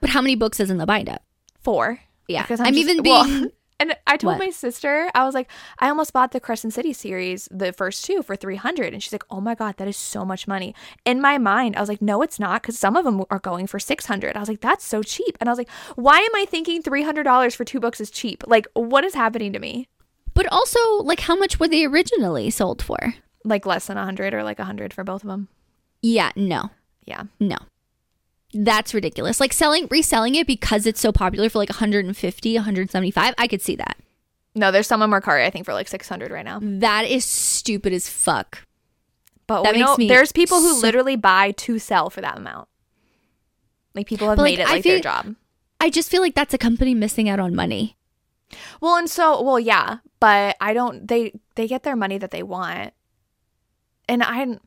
[0.00, 1.22] But how many books is in the bind up?
[1.62, 2.00] Four.
[2.28, 2.42] Yeah.
[2.42, 3.50] Because I'm, just- even well, being.
[3.80, 4.44] And I told What?
[4.46, 8.22] my sister, I was like, I almost bought the Crescent City series, the first two,
[8.22, 10.74] for 300 And she's like, oh my God, that is so much money.
[11.04, 13.66] In my mind, I was like, no, it's not, because some of them are going
[13.66, 15.36] for 600 I was like, that's so cheap.
[15.40, 18.44] And I was like, why am I thinking $300 for two books is cheap?
[18.46, 19.88] Like, what is happening to me?
[20.32, 23.14] but also, like, how much were they originally sold for?
[23.44, 25.48] Like, less than 100 or like 100 for both of them.
[26.02, 26.30] Yeah.
[26.36, 26.70] No.
[27.04, 27.24] Yeah.
[27.40, 27.56] No.
[28.52, 29.38] That's ridiculous.
[29.40, 33.34] Like selling, reselling it because it's so popular for like 150, 175.
[33.38, 33.96] I could see that.
[34.54, 36.58] No, there's some on Mercari, I think, for like 600 right now.
[36.60, 38.66] That is stupid as fuck.
[39.46, 42.36] But That makes know me there's people who so- literally buy to sell for that
[42.38, 42.68] amount.
[43.94, 45.34] Like, people have But, made like, it like their job.
[45.80, 47.96] I just feel like that's a company missing out on money.
[48.80, 51.06] Well, and so well, yeah, but I don't.
[51.06, 52.92] They they get their money that they want,
[54.08, 54.58] and I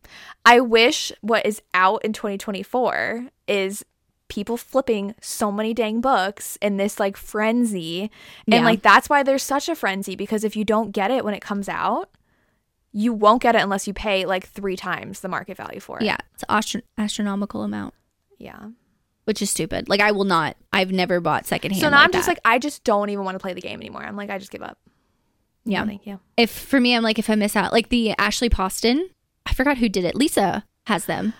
[0.45, 3.83] I wish what is out in 2024 is
[4.29, 8.09] people flipping so many dang books in this like frenzy,
[8.47, 8.61] and Yeah.
[8.61, 11.41] like that's why there's such a frenzy because if you don't get it when it
[11.41, 12.09] comes out,
[12.91, 16.05] you won't get it unless you pay like three times the market value for it.
[16.05, 17.93] Yeah, it's an astro- astronomical amount,
[18.37, 18.69] yeah.
[19.25, 19.89] which is stupid.
[19.89, 20.57] Like I will not.
[20.71, 21.81] I've never bought secondhand.
[21.81, 22.31] So now like I'm just that.
[22.31, 24.03] like I just don't even want to play the game anymore.
[24.03, 24.77] I'm like I just give up.
[25.65, 25.81] yeah.
[25.81, 26.19] No, thank you.
[26.37, 29.09] If for me, I'm like if I miss out, like the Ashley Poston.
[29.45, 30.15] I forgot who did it.
[30.15, 31.33] Lisa has them.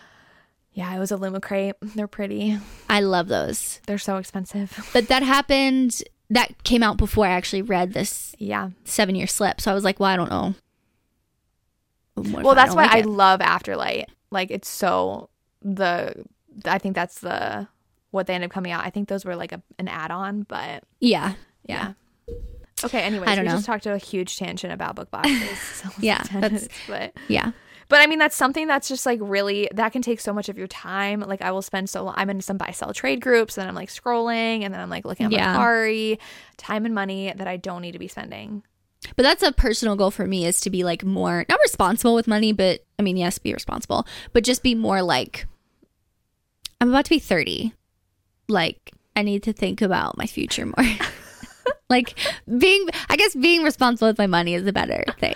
[0.74, 1.74] Yeah, it was Illumicrate.
[1.82, 2.58] They're pretty.
[2.90, 3.80] I love those.
[3.88, 4.90] They're so expensive.
[4.94, 6.02] But that happened.
[6.30, 8.70] That came out before I actually read this Yeah.
[8.86, 9.62] seven year slip.
[9.62, 10.56] So I was like, well, I don't know.
[12.16, 13.06] Well, that's don't why like I it?
[13.06, 14.06] love Afterlight.
[14.32, 15.30] Like it's so
[15.62, 16.26] the
[16.66, 17.68] I think that's the
[18.12, 18.86] what they ended up coming out.
[18.86, 21.34] I think those were like a, an add-on, but yeah,
[21.64, 21.94] yeah.
[22.84, 23.56] Okay, anyways, I don't we know.
[23.56, 25.58] just talked to a huge tangent about book boxes.
[25.60, 27.52] So Yeah, 10 that's- minutes, but yeah,
[27.94, 30.58] but I mean that's something that's just like really that can take so much of
[30.58, 31.20] your time.
[31.20, 33.70] Like I will spend so long I'm in some buy sell trade groups and then
[33.70, 35.56] I'm like scrolling and then I'm like looking at Yeah.
[35.56, 36.18] Mercari,
[36.58, 38.64] time and money that I don't need to be spending.
[39.16, 42.28] But that's a personal goal for me is to be like more not responsible with
[42.28, 45.46] money, but I mean, yes, be responsible, but just be more like
[46.82, 47.76] I'm about to be 30.
[48.48, 50.98] Like I need to think about my future more.
[51.92, 52.18] like
[52.58, 55.36] being I guess being responsible with my money is a better thing.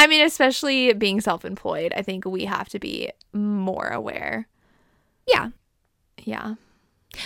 [0.00, 4.48] I mean, especially being self-employed, I think we have to be more aware.
[5.28, 5.50] Yeah.
[6.24, 6.54] Yeah.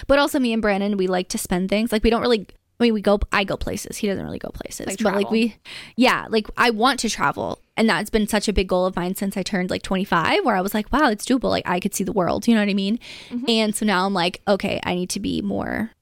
[0.08, 1.92] But also me and Brandon, we like to spend things.
[1.92, 2.48] Like we don't really
[2.80, 3.98] I mean we go I go places.
[3.98, 4.86] He doesn't really go places.
[4.88, 5.56] Like but like we
[5.96, 7.60] yeah, like I want to travel.
[7.76, 10.56] And that's been such a big goal of mine since I turned like 25 where
[10.56, 11.50] I was like, wow, it's doable.
[11.50, 12.98] Like I could see the world, you know what I mean?
[13.30, 13.44] Mm-hmm.
[13.48, 15.92] And so now I'm like, okay, I need to be more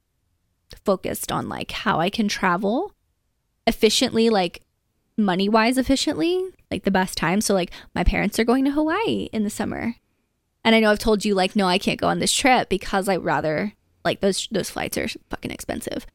[0.86, 2.94] focused on like how I can travel
[3.66, 4.62] efficiently like
[5.16, 7.40] money-wise efficiently, like the best time.
[7.40, 9.94] So like my parents are going to Hawaii in the summer.
[10.64, 13.08] And I know I've told you like no, I can't go on this trip because
[13.08, 16.06] I rather like those those flights are fucking expensive.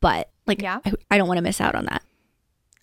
[0.00, 0.80] But like Yeah.
[0.84, 2.02] I, I don't want to miss out on that.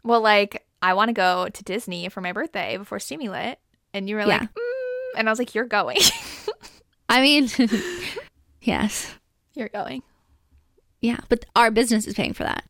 [0.03, 3.57] Well, like I want to go to Disney for my birthday before Stimulant,
[3.93, 5.97] and you were like, mm, and I was like, "You're going,
[7.09, 7.49] I mean
[8.61, 9.15] yes.
[9.55, 10.03] you're going."
[11.01, 12.65] Yeah, but our business is paying for that.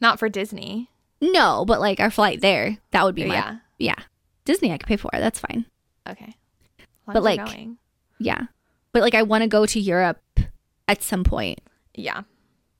[0.00, 0.90] Not for Disney.
[1.22, 3.56] No, but like our flight there, that would be my yeah.
[3.78, 3.94] Yeah.
[4.44, 5.10] Disney I could pay for.
[5.12, 5.64] That's fine.
[6.08, 6.34] Okay.
[7.06, 7.78] Long But, like- going.
[8.18, 8.42] Yeah.
[8.92, 10.22] But like I want to go to Europe
[10.88, 11.60] at some point.
[11.94, 12.22] yeah.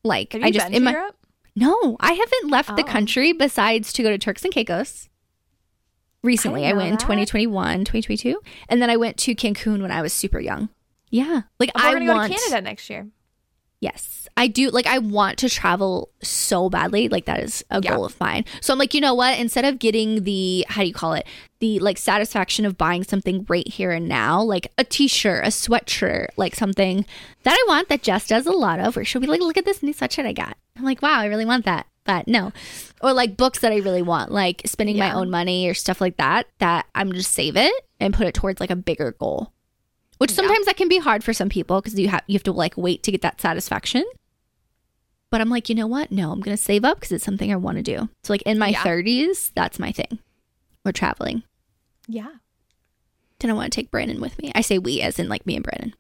[0.04, 1.16] Like Have you I just been in my Europe?
[1.56, 2.86] No, I haven't left the Oh.
[2.86, 5.08] country besides to go to Turks and Caicos.
[6.22, 9.90] Recently, I, didn't went know in 2021, 2022, and then I went to Cancun when
[9.90, 10.68] I was super young.
[11.10, 13.06] Yeah, like Oh, I want go to Canada next year.
[13.84, 14.70] Yes, I do.
[14.70, 17.08] Like I want to travel so badly.
[17.08, 17.94] Like that is a Yeah.
[17.94, 18.46] goal of mine.
[18.62, 19.38] So I'm like, you know what?
[19.38, 21.26] Instead of getting the how do you call it?
[21.60, 26.28] The like satisfaction of buying something right here and now, like a t-shirt, a sweatshirt,
[26.36, 27.04] like something
[27.42, 29.66] that I want that Jess does a lot of, where she'll be like, look at
[29.66, 30.56] this new sweatshirt I got.
[30.76, 31.86] I'm like, wow, I really want that.
[32.04, 32.52] But no.
[33.02, 36.16] Or like books that I really want, like spending my own money or stuff like
[36.16, 39.52] that, that I'm just save it and put it towards like a bigger goal.
[40.18, 40.36] Which Yeah.
[40.36, 42.76] sometimes that can be hard for some people because you have you have to like
[42.76, 44.04] wait to get that satisfaction.
[45.30, 46.12] but I'm like, you know what?
[46.12, 48.08] No, I'm going to save up because it's something I want to do.
[48.22, 48.84] So, like in my Yeah.
[48.84, 50.20] 30s, that's my thing.
[50.84, 51.42] We're traveling.
[52.06, 52.30] Yeah.
[53.40, 54.52] Then I want to take Brandon with me.
[54.54, 55.94] I say we as in like me and Brandon.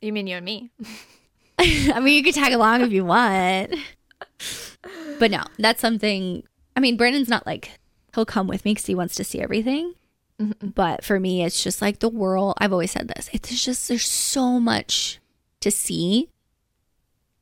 [0.00, 0.70] You mean you and me?
[1.58, 3.74] I mean, you could tag along if you want.
[5.18, 6.42] But no, that's something.
[6.76, 7.78] I mean, Brandon's not like,
[8.14, 9.92] he'll come with me because he wants to see everything.
[10.62, 12.54] But for me, it's just like the world.
[12.58, 13.28] I've always said this.
[13.32, 15.20] It's just, there's so much
[15.60, 16.30] to see.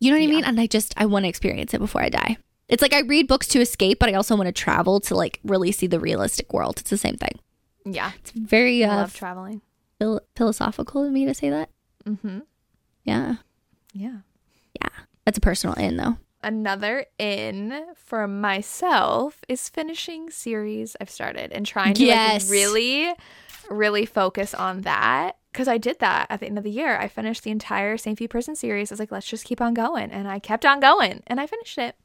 [0.00, 0.44] You know what I mean?
[0.44, 2.38] And I just, I want to experience it before I die.
[2.68, 5.40] It's like I read books to escape, but I also want to travel to like
[5.44, 6.80] really see the realistic world.
[6.80, 7.38] It's the same thing.
[7.84, 8.12] Yeah.
[8.18, 9.62] It's very I uh, love traveling.
[9.98, 11.70] phil- philosophical of me to say that.
[12.04, 12.40] Mm-hmm.
[13.04, 13.36] Yeah.
[13.92, 14.18] Yeah.
[14.80, 14.88] Yeah.
[15.24, 16.18] That's a personal in, though.
[16.42, 22.44] Another in for myself is finishing series I've started and trying to Yes.
[22.44, 23.12] like really,
[23.70, 25.36] really focus on that.
[25.52, 26.96] Cause I did that at the end of the year.
[26.96, 28.16] I finished the entire St.
[28.16, 28.92] Few Person series.
[28.92, 30.12] I was like, let's just keep on going.
[30.12, 31.96] And I kept on going and I finished it.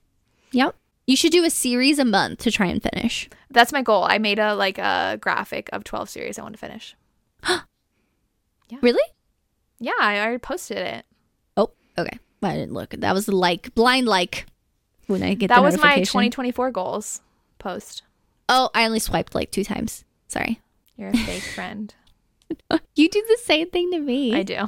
[0.52, 0.76] Yep.
[1.06, 3.30] You should do a series a month to try and finish.
[3.52, 4.04] That's my goal.
[4.06, 6.96] I made a like a graphic of 12 series I want to finish.
[7.48, 7.60] yeah.
[8.82, 9.04] Really?
[9.80, 11.06] Yeah, I already posted it.
[11.58, 12.17] Oh, okay.
[12.43, 12.91] I didn't look.
[12.91, 14.45] That was like blind like
[15.08, 17.21] when I get that was my 2024 goals
[17.60, 18.03] post.
[18.49, 20.03] Oh, I only swiped like two times.
[20.27, 20.60] Sorry.
[20.97, 21.93] You're a fake friend.
[22.95, 24.34] You do the same thing to me.
[24.34, 24.67] I do.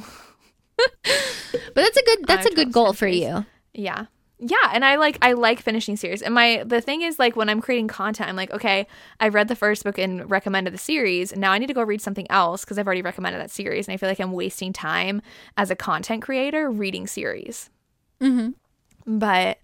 [1.74, 3.44] But that's a good that's I'm a good goal for you.
[3.74, 4.06] Yeah.
[4.38, 6.20] Yeah, and I like I like finishing series.
[6.20, 8.86] And my the thing is like when I'm creating content, I'm like, okay,
[9.18, 11.34] I read the first book and recommended the series.
[11.34, 13.94] Now I need to go read something else because I've already recommended that series and
[13.94, 15.22] I feel like I'm wasting time
[15.56, 17.70] as a content creator reading series.
[18.20, 19.18] Mm-hmm.
[19.18, 19.58] But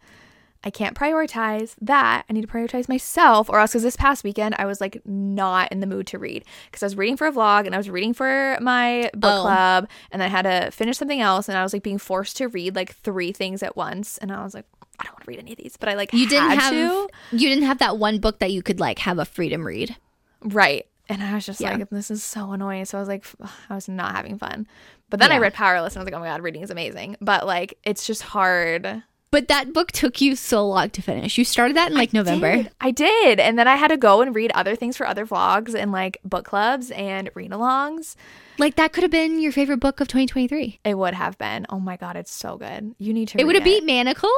[0.65, 2.25] I can't prioritize that.
[2.29, 5.71] I need to prioritize myself or else cuz this past weekend I was like not
[5.73, 7.91] in the mood to read cuz I was reading for a vlog and I was
[7.91, 9.43] reading for my book Oh.
[9.43, 12.37] club and then I had to finish something else and I was like being forced
[12.39, 14.65] to read like three things at once and I was like
[15.01, 17.09] I don't want to read any of these, but I like You didn't have to.
[17.33, 19.97] you didn't have that one book that you could like have a freedom read.
[20.45, 20.87] right.
[21.09, 21.73] And I was just Yeah.
[21.75, 22.85] like, this is so annoying.
[22.85, 23.27] So I was like,
[23.69, 24.67] I was not having fun.
[25.11, 27.17] But then I read Powerless and I was like, oh my God, reading is amazing.
[27.21, 29.03] But like, it's just hard.
[29.33, 31.39] But that book took you so long to finish.
[31.39, 32.55] You started that in like November.
[32.65, 32.71] did.
[32.81, 33.41] I did.
[33.41, 36.19] And then I had to go and read other things for other vlogs and like
[36.23, 38.15] book clubs and read alongs.
[38.59, 40.81] Like that could have been your favorite book of 2023.
[40.85, 41.65] It would have been.
[41.71, 42.95] Oh my God, it's so good.
[42.99, 44.29] You need to read It It would have read beat Manacled.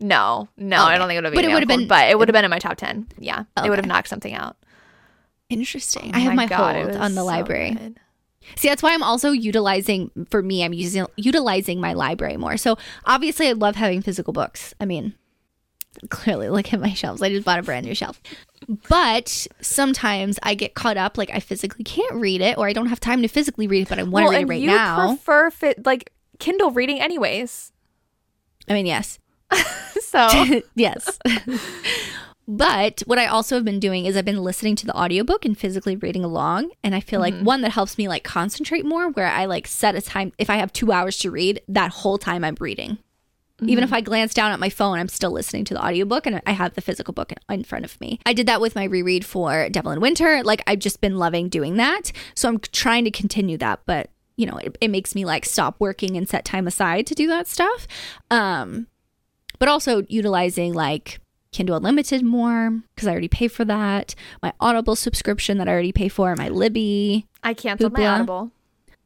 [0.00, 1.50] No, no, I don't think it would have But been.
[1.50, 3.08] it would have been- But it would have been in my top 10.
[3.18, 3.44] Yeah.
[3.64, 4.56] It would have knocked something out.
[5.48, 6.12] Interesting.
[6.14, 7.70] Oh I have oh my, God, hold on the so library.
[7.72, 8.00] good.
[8.54, 10.64] See, that's why I'm also utilizing for me.
[10.64, 12.56] I'm using utilizing my library more.
[12.56, 14.74] So obviously, I love having physical books.
[14.80, 15.14] I mean,
[16.10, 17.22] clearly, look at my shelves.
[17.22, 18.20] I just bought a brand new shelf.
[18.88, 22.86] But sometimes I get caught up, like I physically can't read it, or I don't
[22.86, 25.08] have time to physically read it, but I want to read it right you now.
[25.08, 27.72] prefer fit, like Kindle reading anyways.
[28.68, 29.18] I mean, yes,
[30.00, 30.28] So
[30.74, 31.18] yes.
[32.48, 35.58] But what I also have been doing is I've been listening to the audiobook and
[35.58, 36.70] physically reading along.
[36.84, 39.96] And I feel like one that helps me like concentrate more, where I like set
[39.96, 40.32] a time.
[40.38, 42.98] If I have two hours to read, that whole time I'm reading.
[43.62, 46.42] Even if I glance down at my phone, I'm still listening to the audiobook and
[46.46, 48.20] I have the physical book in front of me.
[48.26, 50.42] I did that with my reread for Devil in Winter.
[50.44, 52.12] Like, I've just been loving doing that.
[52.34, 53.80] So I'm trying to continue that.
[53.86, 57.14] But, you know, it, it makes me like stop working and set time aside to
[57.14, 57.88] do that stuff.
[58.30, 58.88] Um,
[59.58, 61.18] but also utilizing like
[61.52, 64.14] Kindle Unlimited more because I already pay for that.
[64.42, 67.26] My Audible subscription that I already pay for, my Libby.
[67.42, 68.14] I canceled my Hoopla.
[68.14, 68.50] Audible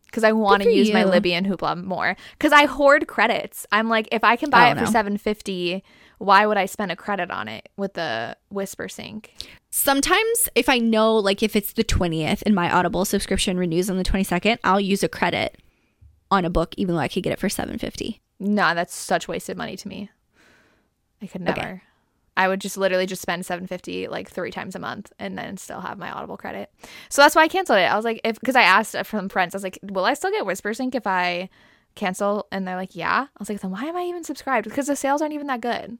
[0.07, 1.05] because I want to use my.
[1.05, 2.17] Libby and Hoopla more.
[2.33, 3.67] Because I hoard credits.
[3.71, 4.91] I'm like, if I can buy Oh, it for no.
[4.91, 5.85] seven fifty,
[6.19, 9.33] why would I spend a credit on it with the Whisper Sync?
[9.71, 13.97] Sometimes if I know like if it's the 20th and my Audible subscription renews on
[13.97, 15.57] the 22nd, I'll use a credit
[16.31, 18.21] on a book even though I could get it for 750.
[18.41, 20.11] Nah, that's such wasted money to me.
[21.23, 21.61] I could never.
[21.61, 21.81] Okay.
[22.41, 25.83] I would just literally just spend 750 like three times a month and then still
[25.83, 26.73] have my Audible credit.
[27.11, 27.83] So that's why I canceled it.
[27.83, 30.31] I was like, if because I asked from friends, I was like, will I still
[30.31, 31.51] get Whisper Sync if I
[31.97, 32.47] cancel?
[32.51, 33.27] And they're like, yeah.
[33.29, 34.65] I was like, then why am I even subscribed?
[34.67, 35.99] Because the sales aren't even that good.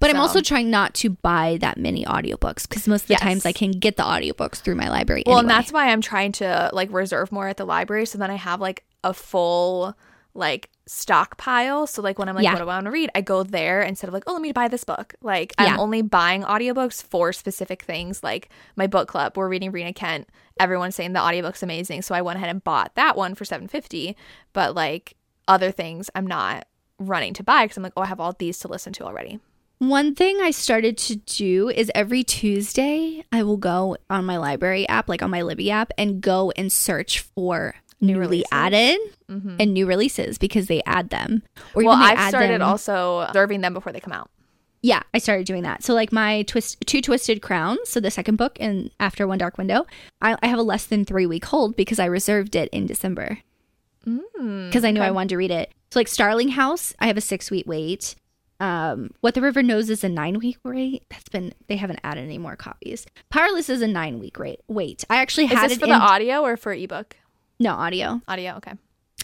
[0.00, 3.20] But I'm also trying not to buy that many audiobooks because most of the Yes.
[3.22, 5.22] times I can get the audiobooks through my library.
[5.24, 8.30] Well, and that's why I'm trying to like reserve more at the library so then
[8.30, 9.94] I have like a full
[10.36, 11.86] like stockpile.
[11.86, 12.52] So like when I'm like, Yeah.
[12.52, 13.10] what do I want to read?
[13.14, 15.14] I go there instead of like, oh, let me buy this book.
[15.20, 18.22] Like I'm only buying audiobooks for specific things.
[18.22, 20.28] Like my book club, we're reading Rina Kent.
[20.60, 23.68] Everyone's saying the audiobook's amazing, so I went ahead and bought that one for seven
[23.68, 24.16] fifty.
[24.52, 25.16] But like
[25.48, 26.66] other things, I'm not
[26.98, 29.38] running to buy because I'm like, oh, I have all these to listen to already.
[29.78, 34.88] One thing I started to do is every Tuesday I will go on my library
[34.88, 38.48] app, like on my Libby app, and go and search for New newly releases.
[38.52, 38.98] added
[39.30, 39.56] Mhm.
[39.58, 41.42] and new releases because they add them.
[41.74, 44.30] Or Well, I've started them- also observing them before they come out.
[44.82, 45.82] Yeah, I started doing that.
[45.82, 47.88] So like my twist, two twisted crowns.
[47.88, 49.86] So the second book and after one dark window,
[50.20, 53.38] I, I have a less than three week hold because I reserved it in December
[54.06, 55.72] Mm, because I knew I wanted to read it.
[55.90, 58.14] So like Starling House, I have a six week wait.
[58.60, 61.02] Um, What the River Knows is a nine week wait.
[61.10, 63.06] That's been they haven't added any more copies.
[63.30, 65.04] Powerless is a nine week rate wait.
[65.10, 67.16] I actually Is had this it for in the audio or for ebook?
[67.58, 68.20] No audio.
[68.28, 68.72] Audio, okay.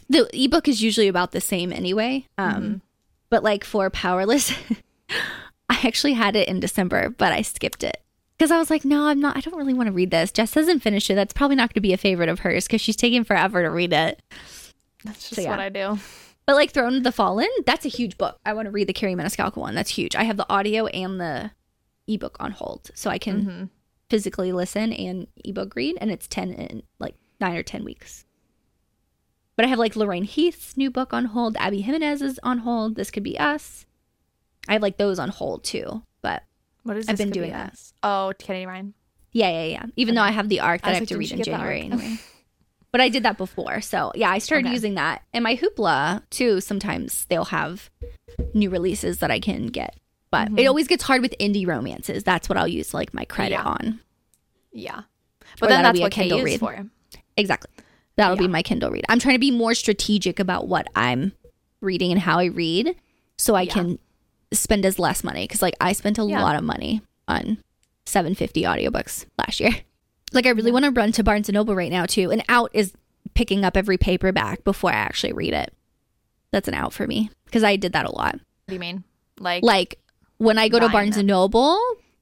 [0.09, 2.27] The ebook is usually about the same anyway.
[2.39, 2.75] Um, Mm-hmm.
[3.31, 4.53] but like for Powerless,
[5.69, 8.03] I actually had it in December, but I skipped it
[8.37, 9.37] because I was like, no, I'm not.
[9.37, 10.31] I don't really want to read this.
[10.33, 11.15] Jess hasn't finished it.
[11.15, 13.71] That's probably not going to be a favorite of hers because she's taking forever to
[13.71, 14.21] read it.
[15.05, 15.51] That's just So, yeah.
[15.51, 15.99] what I do.
[16.47, 18.39] But like Throne of the Fallen, that's a huge book.
[18.45, 19.75] I want to read the Kerri Maniscalco one.
[19.75, 20.17] That's huge.
[20.17, 21.53] I have the audio and the
[22.09, 23.69] ebook on hold, so I can Mhm.
[24.11, 28.25] physically listen and ebook read, and it's ten in like nine or ten weeks.
[29.57, 31.57] But I have like Lorraine Heath's new book on hold.
[31.59, 32.97] Abby Jimenez is on hold.
[32.97, 33.85] This could be us.
[34.67, 36.03] I have like those on hold too.
[36.23, 36.45] But
[36.85, 37.73] What is I've been doing that.
[37.73, 37.93] us?
[38.03, 38.95] Oh, Kennedy Ryan.
[39.33, 39.83] yeah, yeah, yeah.
[39.97, 41.83] Even though I have the arc that I I, have like, to read in January
[41.83, 42.17] anyway.
[42.93, 43.81] But I did that before.
[43.83, 44.75] So yeah, I started Okay.
[44.75, 45.23] using that.
[45.35, 47.91] And my hoopla too, sometimes they'll have
[48.55, 49.97] new releases that I can get.
[50.31, 52.25] But it always gets hard with indie romances.
[52.25, 53.67] That's what I'll use like my credit Mm-hmm.
[53.67, 53.89] Yeah.
[53.91, 54.01] on.
[54.73, 54.99] Yeah.
[54.99, 55.05] Or
[55.61, 56.59] But then that's what Kindle read.
[56.61, 56.87] for.
[57.37, 57.71] Exactly.
[58.17, 59.05] That'll be my Kindle read.
[59.09, 61.33] I'm trying to be more strategic about what I'm
[61.81, 62.95] reading and how I read
[63.39, 63.73] so I Yeah.
[63.73, 63.99] can
[64.53, 66.43] spend as less money cuz like I spent a Yeah.
[66.43, 67.59] lot of money on
[68.05, 69.71] 750 audiobooks last year.
[70.35, 72.31] Like I really want to run to Barnes and Noble right now too.
[72.31, 72.93] And out is
[73.35, 75.75] picking up every paperback before I actually read it.
[76.53, 78.35] That's an out for me because I did that a lot.
[78.35, 79.05] What do you mean?
[79.39, 79.99] Like, Like
[80.39, 81.21] when I go to Barnes them.
[81.21, 81.79] and Noble,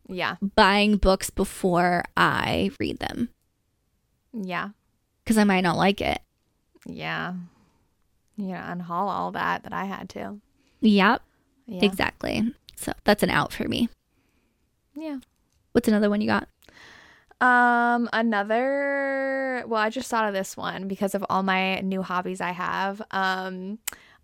[0.09, 0.37] yeah.
[0.57, 3.29] buying books before I read them
[4.33, 4.71] Yeah.
[5.25, 6.21] Because I might not like it.
[6.87, 7.35] Yeah.
[8.37, 8.75] Yeah.
[8.75, 10.39] Unhaul all that that I had to.
[10.81, 11.23] Yep,
[11.67, 11.85] Yeah.
[11.85, 12.55] exactly.
[12.77, 13.89] So that's an out for me.
[14.95, 15.19] Yeah.
[15.73, 16.49] What's another one you got?
[17.41, 22.41] Um, another well, I just thought of this one because of all my new hobbies
[22.41, 23.01] I have.
[23.11, 23.79] Um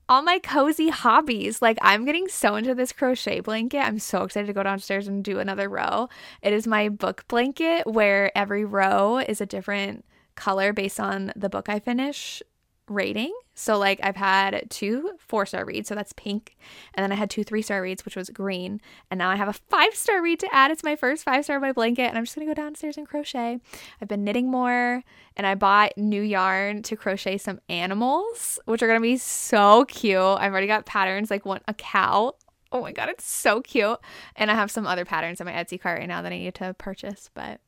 [0.08, 1.60] all my cozy hobbies.
[1.60, 3.78] Like I'm getting so into this crochet blanket.
[3.80, 6.08] I'm so excited to go downstairs and do another row.
[6.42, 10.04] It is my book blanket where every row is a different
[10.36, 12.42] color based on the book I finish
[12.88, 13.34] rating.
[13.54, 16.56] So like I've had two four star reads, so that's pink,
[16.94, 19.48] and then I had two three star reads, which was green, and now I have
[19.48, 20.70] a five star read to add.
[20.70, 23.08] It's my first five star of my blanket, and I'm just gonna go downstairs and
[23.08, 23.58] crochet.
[24.00, 25.02] I've been knitting more,
[25.36, 30.18] and I bought new yarn to crochet some animals, which are gonna be so cute.
[30.18, 32.34] I've already got patterns like one a cow.
[32.72, 33.98] Oh my god, it's so cute,
[34.36, 36.54] and I have some other patterns in my Etsy cart right now that I need
[36.56, 37.60] to purchase, but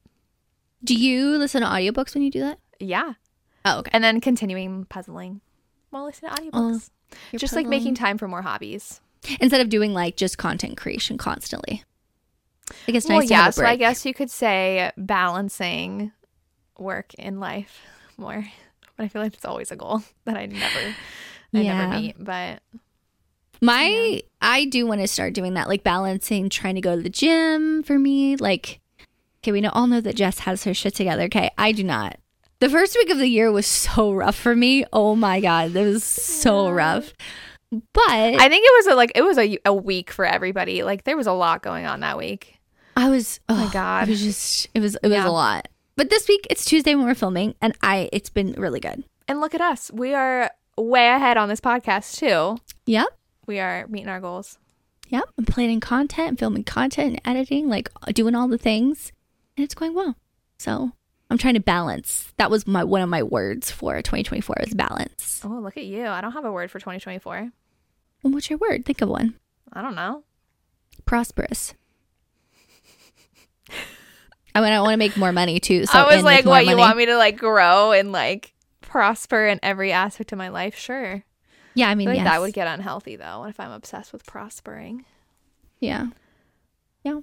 [0.85, 2.59] Do you listen to audiobooks when you do that?
[2.81, 3.15] yeah,
[3.65, 3.91] Oh, okay.
[3.93, 5.41] and then continuing puzzling
[5.91, 6.91] while listening to audiobooks.
[7.13, 9.01] Oh, you're just like making time for more hobbies.
[9.41, 11.83] instead of doing like just content creation constantly.
[12.87, 13.51] I guess well, nice to yeah.
[13.51, 16.13] So I guess you could say balancing
[16.79, 17.81] work in life
[18.17, 18.47] more.
[18.97, 20.79] But I feel like it's always a goal that I never,
[21.55, 21.75] I Yeah.
[21.75, 22.17] never meet.
[22.23, 22.63] But
[23.61, 27.09] My I do want to start doing that, like balancing trying to go to the
[27.11, 28.37] gym for me.
[28.37, 28.81] Like,
[29.49, 31.23] okay, we all know that Jess has her shit together.
[31.25, 32.19] Okay, I do not.
[32.61, 34.85] The first week of the year was so rough for me.
[34.93, 37.13] Oh my god, it was so rough.
[37.71, 40.83] But I, think it was a, like it was a, a week for everybody.
[40.83, 42.59] Like there was a lot going on that week.
[42.97, 44.09] I was oh my God.
[44.09, 45.29] it was just it was it was Yeah.
[45.29, 45.69] a lot.
[45.97, 49.05] But this week it's Tuesday when we're filming, and I it's been really good.
[49.29, 49.91] And look at us.
[49.93, 52.61] We are way ahead on this podcast too.
[52.87, 53.07] Yep.
[53.47, 54.59] We are meeting our goals.
[55.11, 59.11] Yep, I'm planning content, and filming content, and editing, like doing all the things,
[59.59, 60.15] and it's going well.
[60.59, 60.93] So
[61.31, 62.33] I'm trying to balance.
[62.37, 65.43] That was my one of my words for 2024 is balance.
[65.45, 66.07] Oh, look at you.
[66.07, 67.51] I don't have a word for 2024.
[68.23, 68.85] And what's your word?
[68.85, 69.35] Think of one.
[69.73, 70.23] I don't know.
[71.07, 71.75] Prosperous.
[74.55, 75.87] I mean, I want to make more money too.
[75.87, 76.81] So I was like, what you money.
[76.81, 80.77] want me to like grow and like prosper in every aspect of my life?
[80.77, 81.23] Sure.
[81.75, 82.27] Yeah, I I mean, like yes.
[82.27, 85.05] that would get unhealthy though if I'm obsessed with prospering.
[85.81, 86.07] yeah.
[87.05, 87.21] Yeah.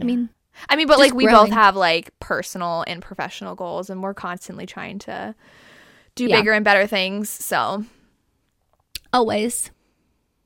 [0.00, 0.28] I mean,
[0.68, 1.50] I mean, but just like we growing.
[1.50, 5.34] both have like personal and professional goals, and we're constantly trying to
[6.14, 6.36] do Yeah.
[6.38, 7.28] bigger and better things.
[7.30, 7.84] So
[9.12, 9.70] always,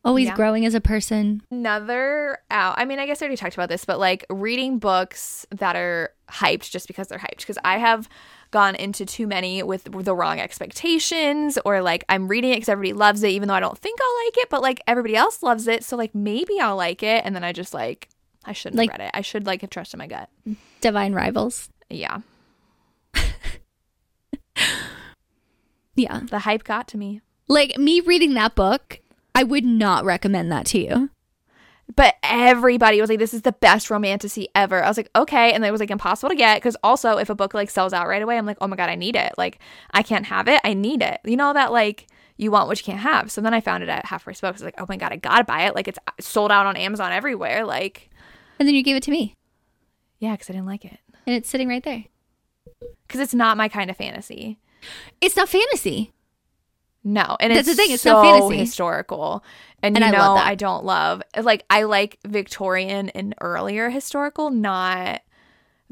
[0.05, 0.35] always Yeah.
[0.35, 1.43] growing as a person.
[1.51, 2.75] another out.
[2.79, 6.11] I mean, I guess I already talked about this, but like reading books that are
[6.31, 7.39] hyped just because they're hyped.
[7.39, 8.09] Because I have
[8.51, 12.93] gone into too many with the wrong expectations, or like I'm reading it because everybody
[12.93, 15.67] loves it, even though I don't think I'll like it, but like everybody else loves
[15.67, 18.09] it, so like maybe I'll like it, and then I just like
[18.45, 19.11] I shouldn't Like- have read it.
[19.15, 20.29] I should like have trusted my gut.
[20.81, 21.69] Divine rivals.
[21.91, 22.19] Yeah,
[25.95, 26.21] Yeah.
[26.31, 27.21] the hype got to me.
[27.49, 29.01] Like me reading that book,
[29.35, 31.11] I would not recommend that to you.
[31.97, 35.63] but everybody was like, "This is the best romantasy ever." I was like, "Okay," and
[35.65, 38.23] it was like impossible to get because also if a book like sells out right
[38.23, 39.59] away, I'm like, "Oh my god, I need it!" Like
[39.91, 41.21] I can't have it, I need it.
[41.25, 42.07] You know that like
[42.39, 43.31] you want what you can't have.
[43.31, 44.63] So then I found it at Half Price Books.
[44.63, 46.77] I was like, "Oh my god, I gotta buy it!" Like it's sold out on
[46.77, 47.67] Amazon everywhere.
[47.67, 48.09] Like,
[48.63, 49.35] And then you gave it to me,
[50.21, 52.05] yeah, because I didn't like it and it's sitting right there.
[53.09, 54.61] because it's not my kind of fantasy.
[55.21, 56.13] It's not fantasy.
[57.03, 58.59] No, and That's it's the thing, it's so not fantasy.
[58.59, 59.43] historical,
[59.83, 60.35] and, And you I know.
[60.35, 65.23] I don't love like I like Victorian and earlier historical, not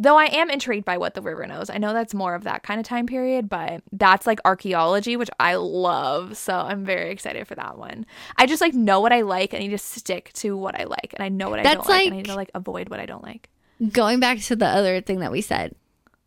[0.00, 1.68] though I am intrigued by what the river knows.
[1.68, 5.28] I know that's more of that kind of time period, but that's like archaeology, which
[5.38, 6.38] I love.
[6.38, 8.06] So I'm very excited for that one.
[8.36, 9.52] I just like know what I like.
[9.52, 11.88] I need to stick to what I like, and I know what I That's don't
[11.88, 13.50] like, and I need to like avoid what I don't like.
[13.92, 15.74] Going back to the other thing that we said,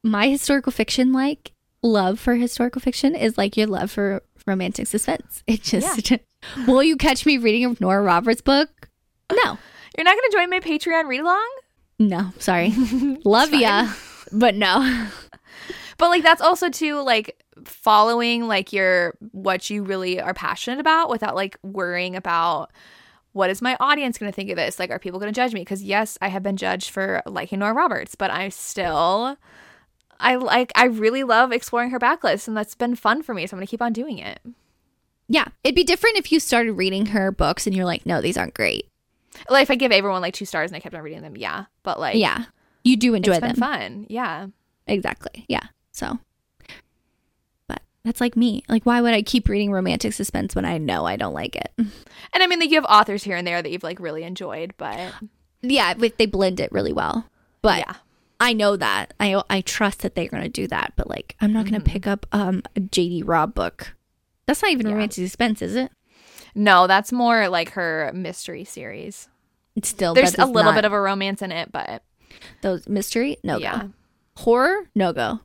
[0.03, 1.51] my historical fiction like
[1.81, 5.43] love for historical fiction is like your love for romantic suspense.
[5.47, 6.11] It just
[6.67, 8.89] will you catch me reading a Nora Roberts book?
[9.31, 9.57] No.
[9.97, 11.49] You're not gonna join my Patreon read along?
[12.09, 12.73] No, sorry.
[13.23, 13.91] love ya,
[14.31, 15.09] but no.
[15.99, 21.07] But like that's also too like following like your what you really are passionate about
[21.09, 22.71] without like worrying about
[23.31, 24.79] what is my audience going to think of this?
[24.79, 25.63] Like are people going to judge me?
[25.63, 29.37] Cuz yes, I have been judged for liking Nora Roberts, but I still
[30.19, 33.55] I like I really love exploring her backlist and that's been fun for me, so
[33.55, 34.39] I'm going to keep on doing it.
[35.29, 38.35] Yeah, it'd be different if you started reading her books and you're like, no, these
[38.35, 38.89] aren't great.
[39.49, 41.65] Like if I give everyone like 2 stars and I kept on reading them, yeah.
[41.83, 42.45] But like Yeah,
[42.83, 43.55] you do enjoy them.
[43.55, 44.05] fun.
[44.09, 44.47] Yeah.
[44.87, 45.45] Exactly.
[45.47, 45.63] Yeah.
[45.91, 46.19] So,
[47.67, 48.63] but that's like me.
[48.67, 51.71] Like, why would I keep reading romantic suspense when I know I don't like it?
[51.77, 51.91] And
[52.43, 55.13] I mean like you have authors here and there that you've like really enjoyed, but
[55.61, 57.25] Yeah, they blend it really well.
[57.61, 57.93] But yeah.
[58.39, 59.13] I know that.
[59.21, 60.93] I I trust that they're going to do that.
[60.97, 63.93] But like, I'm not going to pick up um a JD Robb book.
[64.47, 64.93] That's not even Yeah.
[64.93, 65.89] romantic suspense, is it?
[66.55, 69.27] No, that's more like her mystery series.
[69.75, 72.03] It's still There's a little not- bit of a romance in it, but
[72.61, 73.83] those mystery no yeah.
[73.83, 73.89] go
[74.37, 75.39] horror no go.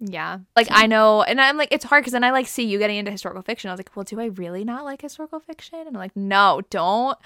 [0.00, 0.38] Yeah.
[0.54, 2.96] Like I know and I'm like it's hard cuz then I like see you getting
[2.98, 3.68] into historical fiction.
[3.68, 6.62] I was like, "Well, do I really not like historical fiction?" And I'm like, "No,
[6.70, 7.18] don't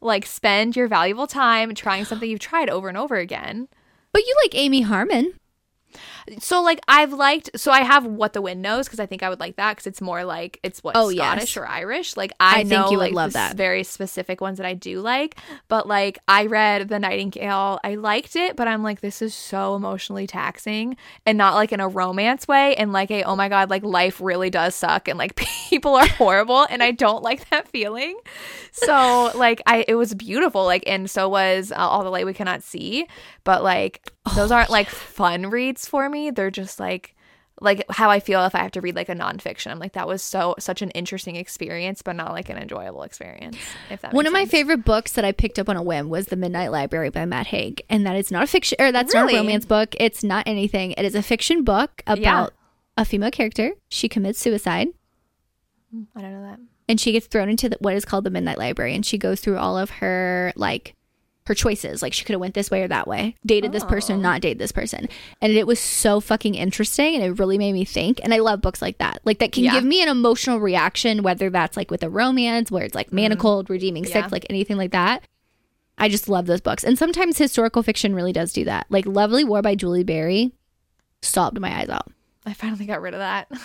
[0.00, 3.68] like spend your valuable time trying something you've tried over and over again."
[4.12, 5.34] But you like Amy Harmon.
[6.40, 9.28] So like I've liked so I have what the wind knows because I think I
[9.28, 11.56] would like that because it's more like it's what Oh, Scottish yes.
[11.56, 12.16] or Irish.
[12.16, 13.56] Like I, I think know you would like love that.
[13.56, 15.36] very specific ones that I do like,
[15.68, 19.76] but like I read The Nightingale, I liked it, but I'm like this is so
[19.76, 23.70] emotionally taxing and not like in a romance way and like a oh my god
[23.70, 25.36] like life really does suck and like
[25.70, 28.18] people are horrible and I don't like that feeling.
[28.72, 32.34] So like I it was beautiful like and so was uh, All the Light We
[32.34, 33.06] Cannot See,
[33.44, 36.15] but like those aren't like fun reads for me.
[36.30, 37.14] They're just like
[37.60, 39.70] like how I feel if I have to read like a nonfiction.
[39.70, 43.56] I'm like that was so such an interesting experience, but not like an enjoyable experience.
[43.90, 44.50] If that One of my sense.
[44.50, 47.46] favorite books that I picked up on a whim was The Midnight Library by Matt
[47.48, 49.94] Haig, and that is not a fiction or that's not a romance book.
[49.98, 50.92] It's not anything.
[50.92, 52.52] It is a fiction book about
[52.98, 53.72] a female character.
[53.88, 54.88] She commits suicide
[55.94, 56.60] mm, I don't know that.
[56.88, 59.40] and she gets thrown into the, what is called the Midnight Library, and she goes
[59.40, 60.94] through all of her like
[61.46, 62.02] her choices.
[62.02, 64.20] Like she could have went this way or that way, dated this person, Oh.
[64.22, 65.08] not dated this person,
[65.40, 68.20] and it was so fucking interesting, and it really made me think.
[68.22, 69.72] And I love books like that, like that can Yeah.
[69.72, 73.70] give me an emotional reaction, whether that's like with a romance, where it's like manacled,
[73.70, 74.12] redeeming Mm-hmm.
[74.16, 74.22] Yeah.
[74.22, 75.22] six, like anything like that.
[75.98, 78.86] I just love those books, and sometimes historical fiction really does do that.
[78.90, 80.52] Like Lovely War by Julie Berry,
[81.22, 82.10] sobbed my eyes out.
[82.44, 83.48] I finally got rid of that.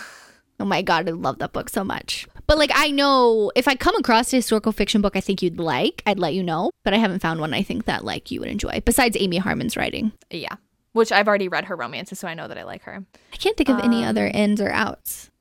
[0.60, 2.28] Oh my god, I love that book so much.
[2.52, 5.58] But like I know if I come across a historical fiction book I think you'd
[5.58, 6.72] like, I'd let you know.
[6.84, 8.82] But I haven't found one I think that like you would enjoy.
[8.84, 10.12] Besides Amy Harmon's writing.
[10.30, 10.56] yeah.
[10.92, 13.06] Which I've already read her romances, so I know that I like her.
[13.32, 15.32] I can't think of any Um, other ins or outs.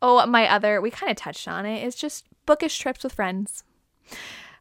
[0.00, 1.84] Oh, my other, we kind of touched on it.
[1.84, 3.64] It's just bookish trips with friends.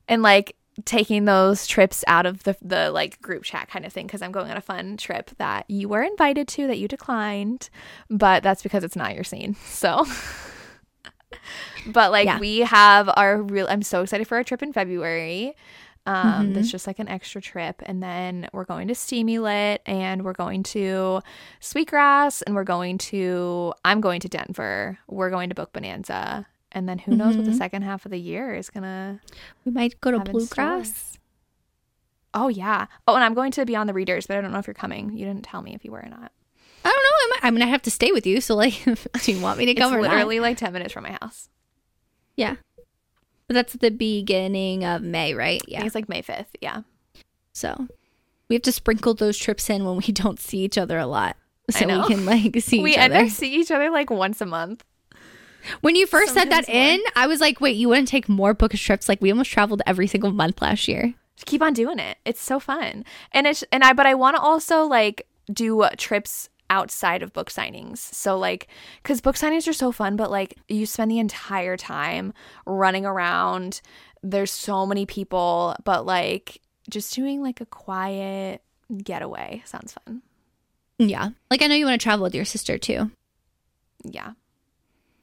[0.07, 0.55] And like
[0.86, 4.32] taking those trips out of the, the like group chat kind of thing because I'm
[4.32, 7.70] going on a fun trip that you were invited to that you declined,
[8.09, 9.55] but that's because it's not your scene.
[9.65, 10.05] So,
[11.88, 12.40] but like Yeah.
[12.40, 15.56] we have our real, I'm so excited for our trip in February.
[16.06, 16.54] Um, Mhm.
[16.56, 17.82] That's just like an extra trip.
[17.86, 21.22] And then we're going to Steamy Lit and we're going to
[21.60, 24.98] Sweetgrass and we're going to, I'm going to Denver.
[25.08, 26.48] We're going to Book Bonanza.
[26.72, 27.58] And then who knows what the Mhm.
[27.58, 29.20] second half of the year is going to,
[29.66, 31.18] We might go to Bluegrass.
[32.34, 32.86] oh, yeah.
[33.08, 35.12] Oh, and I'm going to Beyond the Readers, but I don't know if you're coming.
[35.14, 36.32] You didn't tell me if you were or not.
[36.84, 37.10] I don't know.
[37.12, 38.42] I might, I mean, I have to stay with you.
[38.42, 38.84] So like,
[39.24, 41.50] do you want me to It's come or literally like 10 minutes from my house.
[42.36, 42.56] Yeah.
[43.48, 45.62] But that's the beginning of May, right?
[45.62, 45.78] I Yeah.
[45.80, 46.46] think it's like May 5th.
[46.62, 46.82] Yeah.
[47.52, 47.88] So
[48.48, 51.36] we have to sprinkle those trips in when we don't see each other a lot.
[51.70, 53.26] So we can like see we each end other.
[53.26, 54.84] up seeing each other like once a month.
[55.82, 58.54] When you first said that Sometimes in, I was like, wait, you wouldn't take more
[58.54, 59.10] bookish trips?
[59.10, 61.14] Like we almost traveled every single month last year.
[61.46, 62.18] keep on doing it.
[62.26, 63.04] It's so fun.
[63.34, 67.49] And it's and I but I want to also like do trips outside of book
[67.49, 67.97] signings.
[67.97, 68.67] So like
[69.03, 72.34] cuz book signings are so fun but like you spend the entire time
[72.65, 73.82] running around.
[74.22, 78.61] There's so many people, but like just doing like a quiet
[79.03, 80.22] getaway sounds fun.
[80.97, 81.30] Yeah.
[81.49, 83.11] Like I know you want to travel with your sister too.
[84.03, 84.34] Yeah.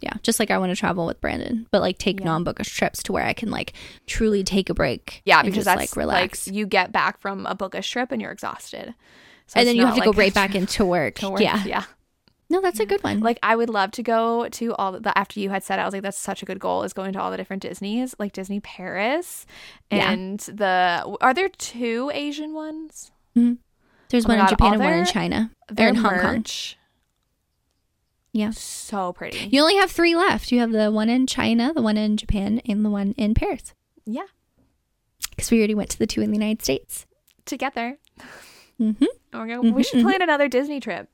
[0.01, 0.15] Yeah.
[0.23, 2.27] Just like I want to travel with Brandon, but like take Yeah.
[2.27, 3.73] non-bookish trips to where I can like
[4.07, 5.23] truly take a break.
[5.25, 6.47] Yeah, because just, that's like relax.
[6.47, 8.95] like you get back from a bookish trip and you're exhausted.
[9.47, 11.21] So and then you have to go right back into work.
[11.23, 11.41] work.
[11.41, 11.65] Yeah.
[11.65, 11.85] Yeah.
[12.49, 12.89] No, that's a mm.
[12.89, 13.21] good one.
[13.21, 15.93] Like I would love to go to all the after you had said I was
[15.93, 18.61] like, that's such a good goal is going to all the different Disney's, like Disney
[18.61, 19.47] Paris
[19.91, 20.11] Yeah.
[20.11, 23.11] and the are there two Asian ones?
[23.37, 23.55] Mm-hmm.
[24.09, 25.51] There's oh one in God, Japan all and one in China.
[25.69, 26.45] Their in Hong Kong.
[28.33, 28.51] Yeah.
[28.51, 29.49] So pretty.
[29.51, 30.53] You only have three left.
[30.53, 33.75] You have the one in China, the one in Japan, and the one in Paris.
[34.05, 34.27] yeah.
[35.31, 37.07] Because we already went to the two in the United States.
[37.45, 37.99] Together.
[38.81, 39.05] Mm-hmm.
[39.33, 41.09] We're gonna, we should plan another Disney trip.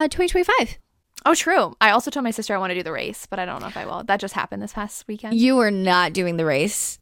[0.00, 0.78] Uh, 2025.
[1.26, 1.76] Oh, true.
[1.80, 3.66] I also told my sister I want to do the race, but I don't know
[3.66, 4.04] if I will.
[4.04, 5.34] That just happened this past weekend.
[5.34, 6.98] You are not doing the race.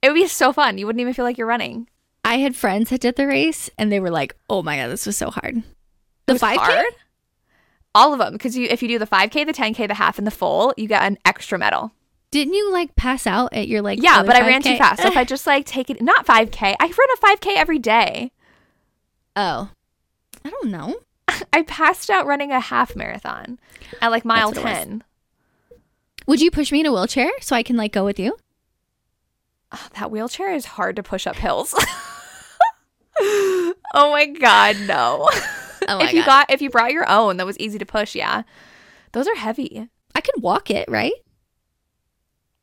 [0.00, 0.78] It would be so fun.
[0.78, 1.88] You wouldn't even feel like you're running.
[2.24, 5.06] I had friends that did the race, and they were like, "Oh my god, this
[5.06, 5.62] was so hard."
[6.26, 6.84] The 5K?
[7.94, 10.26] All of them, because you if you do the 5K, the 10K, the half, and
[10.26, 11.92] the full, you get an extra medal.
[12.30, 14.02] Didn't you like pass out at your like?
[14.02, 15.02] Yeah, but I ran too fast.
[15.02, 18.32] So if I just like take it, not 5K, I run a 5K every day.
[19.36, 19.70] Oh,
[20.44, 20.96] I don't know.
[21.52, 23.58] I passed out running a half marathon
[24.00, 24.86] at like mile That's what it was.
[24.88, 25.04] 10.
[26.26, 28.36] Would you push me in a wheelchair so I can like go with you?
[29.72, 31.74] Oh, that wheelchair is hard to push up hills.
[33.20, 35.28] oh my god, no.
[35.88, 36.26] Oh if you God.
[36.46, 38.44] got if you brought your own that was easy to push, yeah.
[39.10, 39.88] Those are heavy.
[40.14, 41.12] I could walk it, right?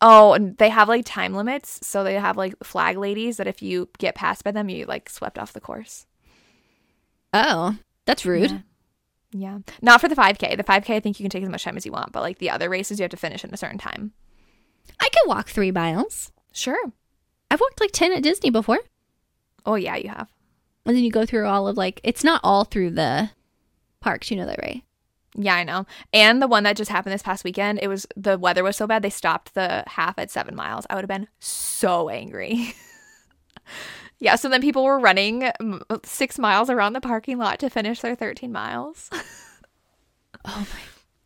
[0.01, 3.61] Oh, and they have like time limits, so they have like flag ladies that if
[3.61, 6.05] you get passed by them, you like swept off the course.
[7.33, 7.75] Oh,
[8.05, 8.51] that's rude.
[8.51, 8.59] Yeah.
[9.31, 9.59] Yeah.
[9.81, 10.57] Not for the 5K.
[10.57, 12.39] The 5K, I think you can take as much time as you want, but like
[12.39, 14.11] the other races, you have to finish in a certain time.
[14.99, 16.31] I could walk three miles.
[16.51, 16.79] Sure.
[17.51, 18.79] I've walked like ten at Disney before,
[19.65, 20.29] Oh, yeah, you have.
[20.85, 23.29] and then you go through all of like it's not all through the
[23.99, 24.31] parks.
[24.31, 24.83] You know that, right?
[25.35, 25.85] Yeah, I know.
[26.11, 28.87] And the one that just happened this past weekend, it was the weather was so
[28.87, 30.87] bad they stopped the half at seven miles.
[30.89, 32.73] I would have been so angry.
[34.19, 35.49] yeah, so then people were running
[36.03, 39.09] six miles around the parking lot to finish their 13 miles.
[40.45, 40.79] Oh my.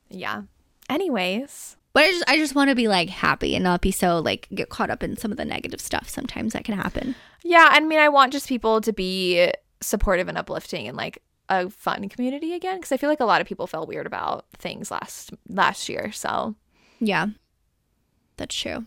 [0.09, 0.41] yeah.
[0.89, 4.19] Anyways, But I just I just want to be like happy and not be so
[4.19, 6.09] like get caught up in some of the negative stuff.
[6.09, 7.13] Sometimes that can happen.
[7.43, 11.19] yeah, I mean, I want just people to be supportive and uplifting and like
[11.49, 14.45] a fun community again because I feel like a lot of people felt weird about
[14.57, 16.11] things last last year.
[16.11, 16.55] So
[16.99, 17.27] Yeah,
[18.37, 18.85] that's true.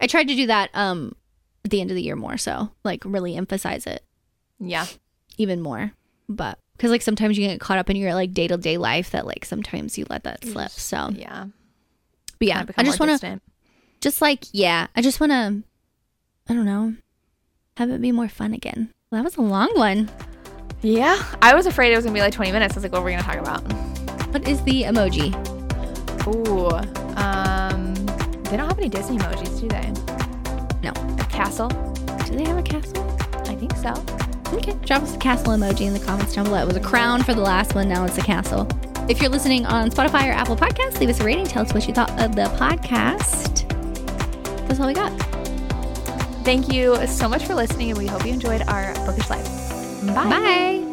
[0.00, 1.16] I tried to do that um
[1.70, 4.04] at the end of the year more so like really emphasize it
[4.60, 4.86] yeah,
[5.38, 5.92] even more,
[6.28, 9.10] but because like sometimes you get caught up in your like day to day life
[9.12, 10.70] that like sometimes you let that slip.
[10.70, 11.46] So yeah,
[12.38, 13.40] but yeah, I just want to
[14.00, 15.62] just like yeah, I just want to
[16.48, 16.94] I don't know
[17.78, 18.92] have it be more fun again.
[19.10, 20.10] Well, that was a long one.
[20.82, 22.74] Yeah, I was afraid it was gonna be like 20 minutes.
[22.74, 23.60] I was like, what are we gonna talk about?
[24.32, 25.34] What is the emoji?
[26.26, 26.68] Ooh,
[27.16, 27.94] um,
[28.44, 30.09] they don't have any Disney emojis, do they?
[31.40, 31.68] Castle?
[31.68, 33.02] Do they have a castle?
[33.46, 33.94] I think so.
[34.54, 36.60] Okay, drop us a castle emoji in the comments down below.
[36.60, 38.68] It was a crown for the last one, now it's a castle.
[39.08, 41.46] If you're listening on Spotify or Apple Podcasts, leave us a rating.
[41.46, 43.66] Tell us what you thought of the podcast.
[44.68, 45.18] That's all we got.
[46.44, 49.46] Thank you so much for listening, and we hope you enjoyed our bookish life.
[50.08, 50.28] Bye.
[50.28, 50.89] Bye.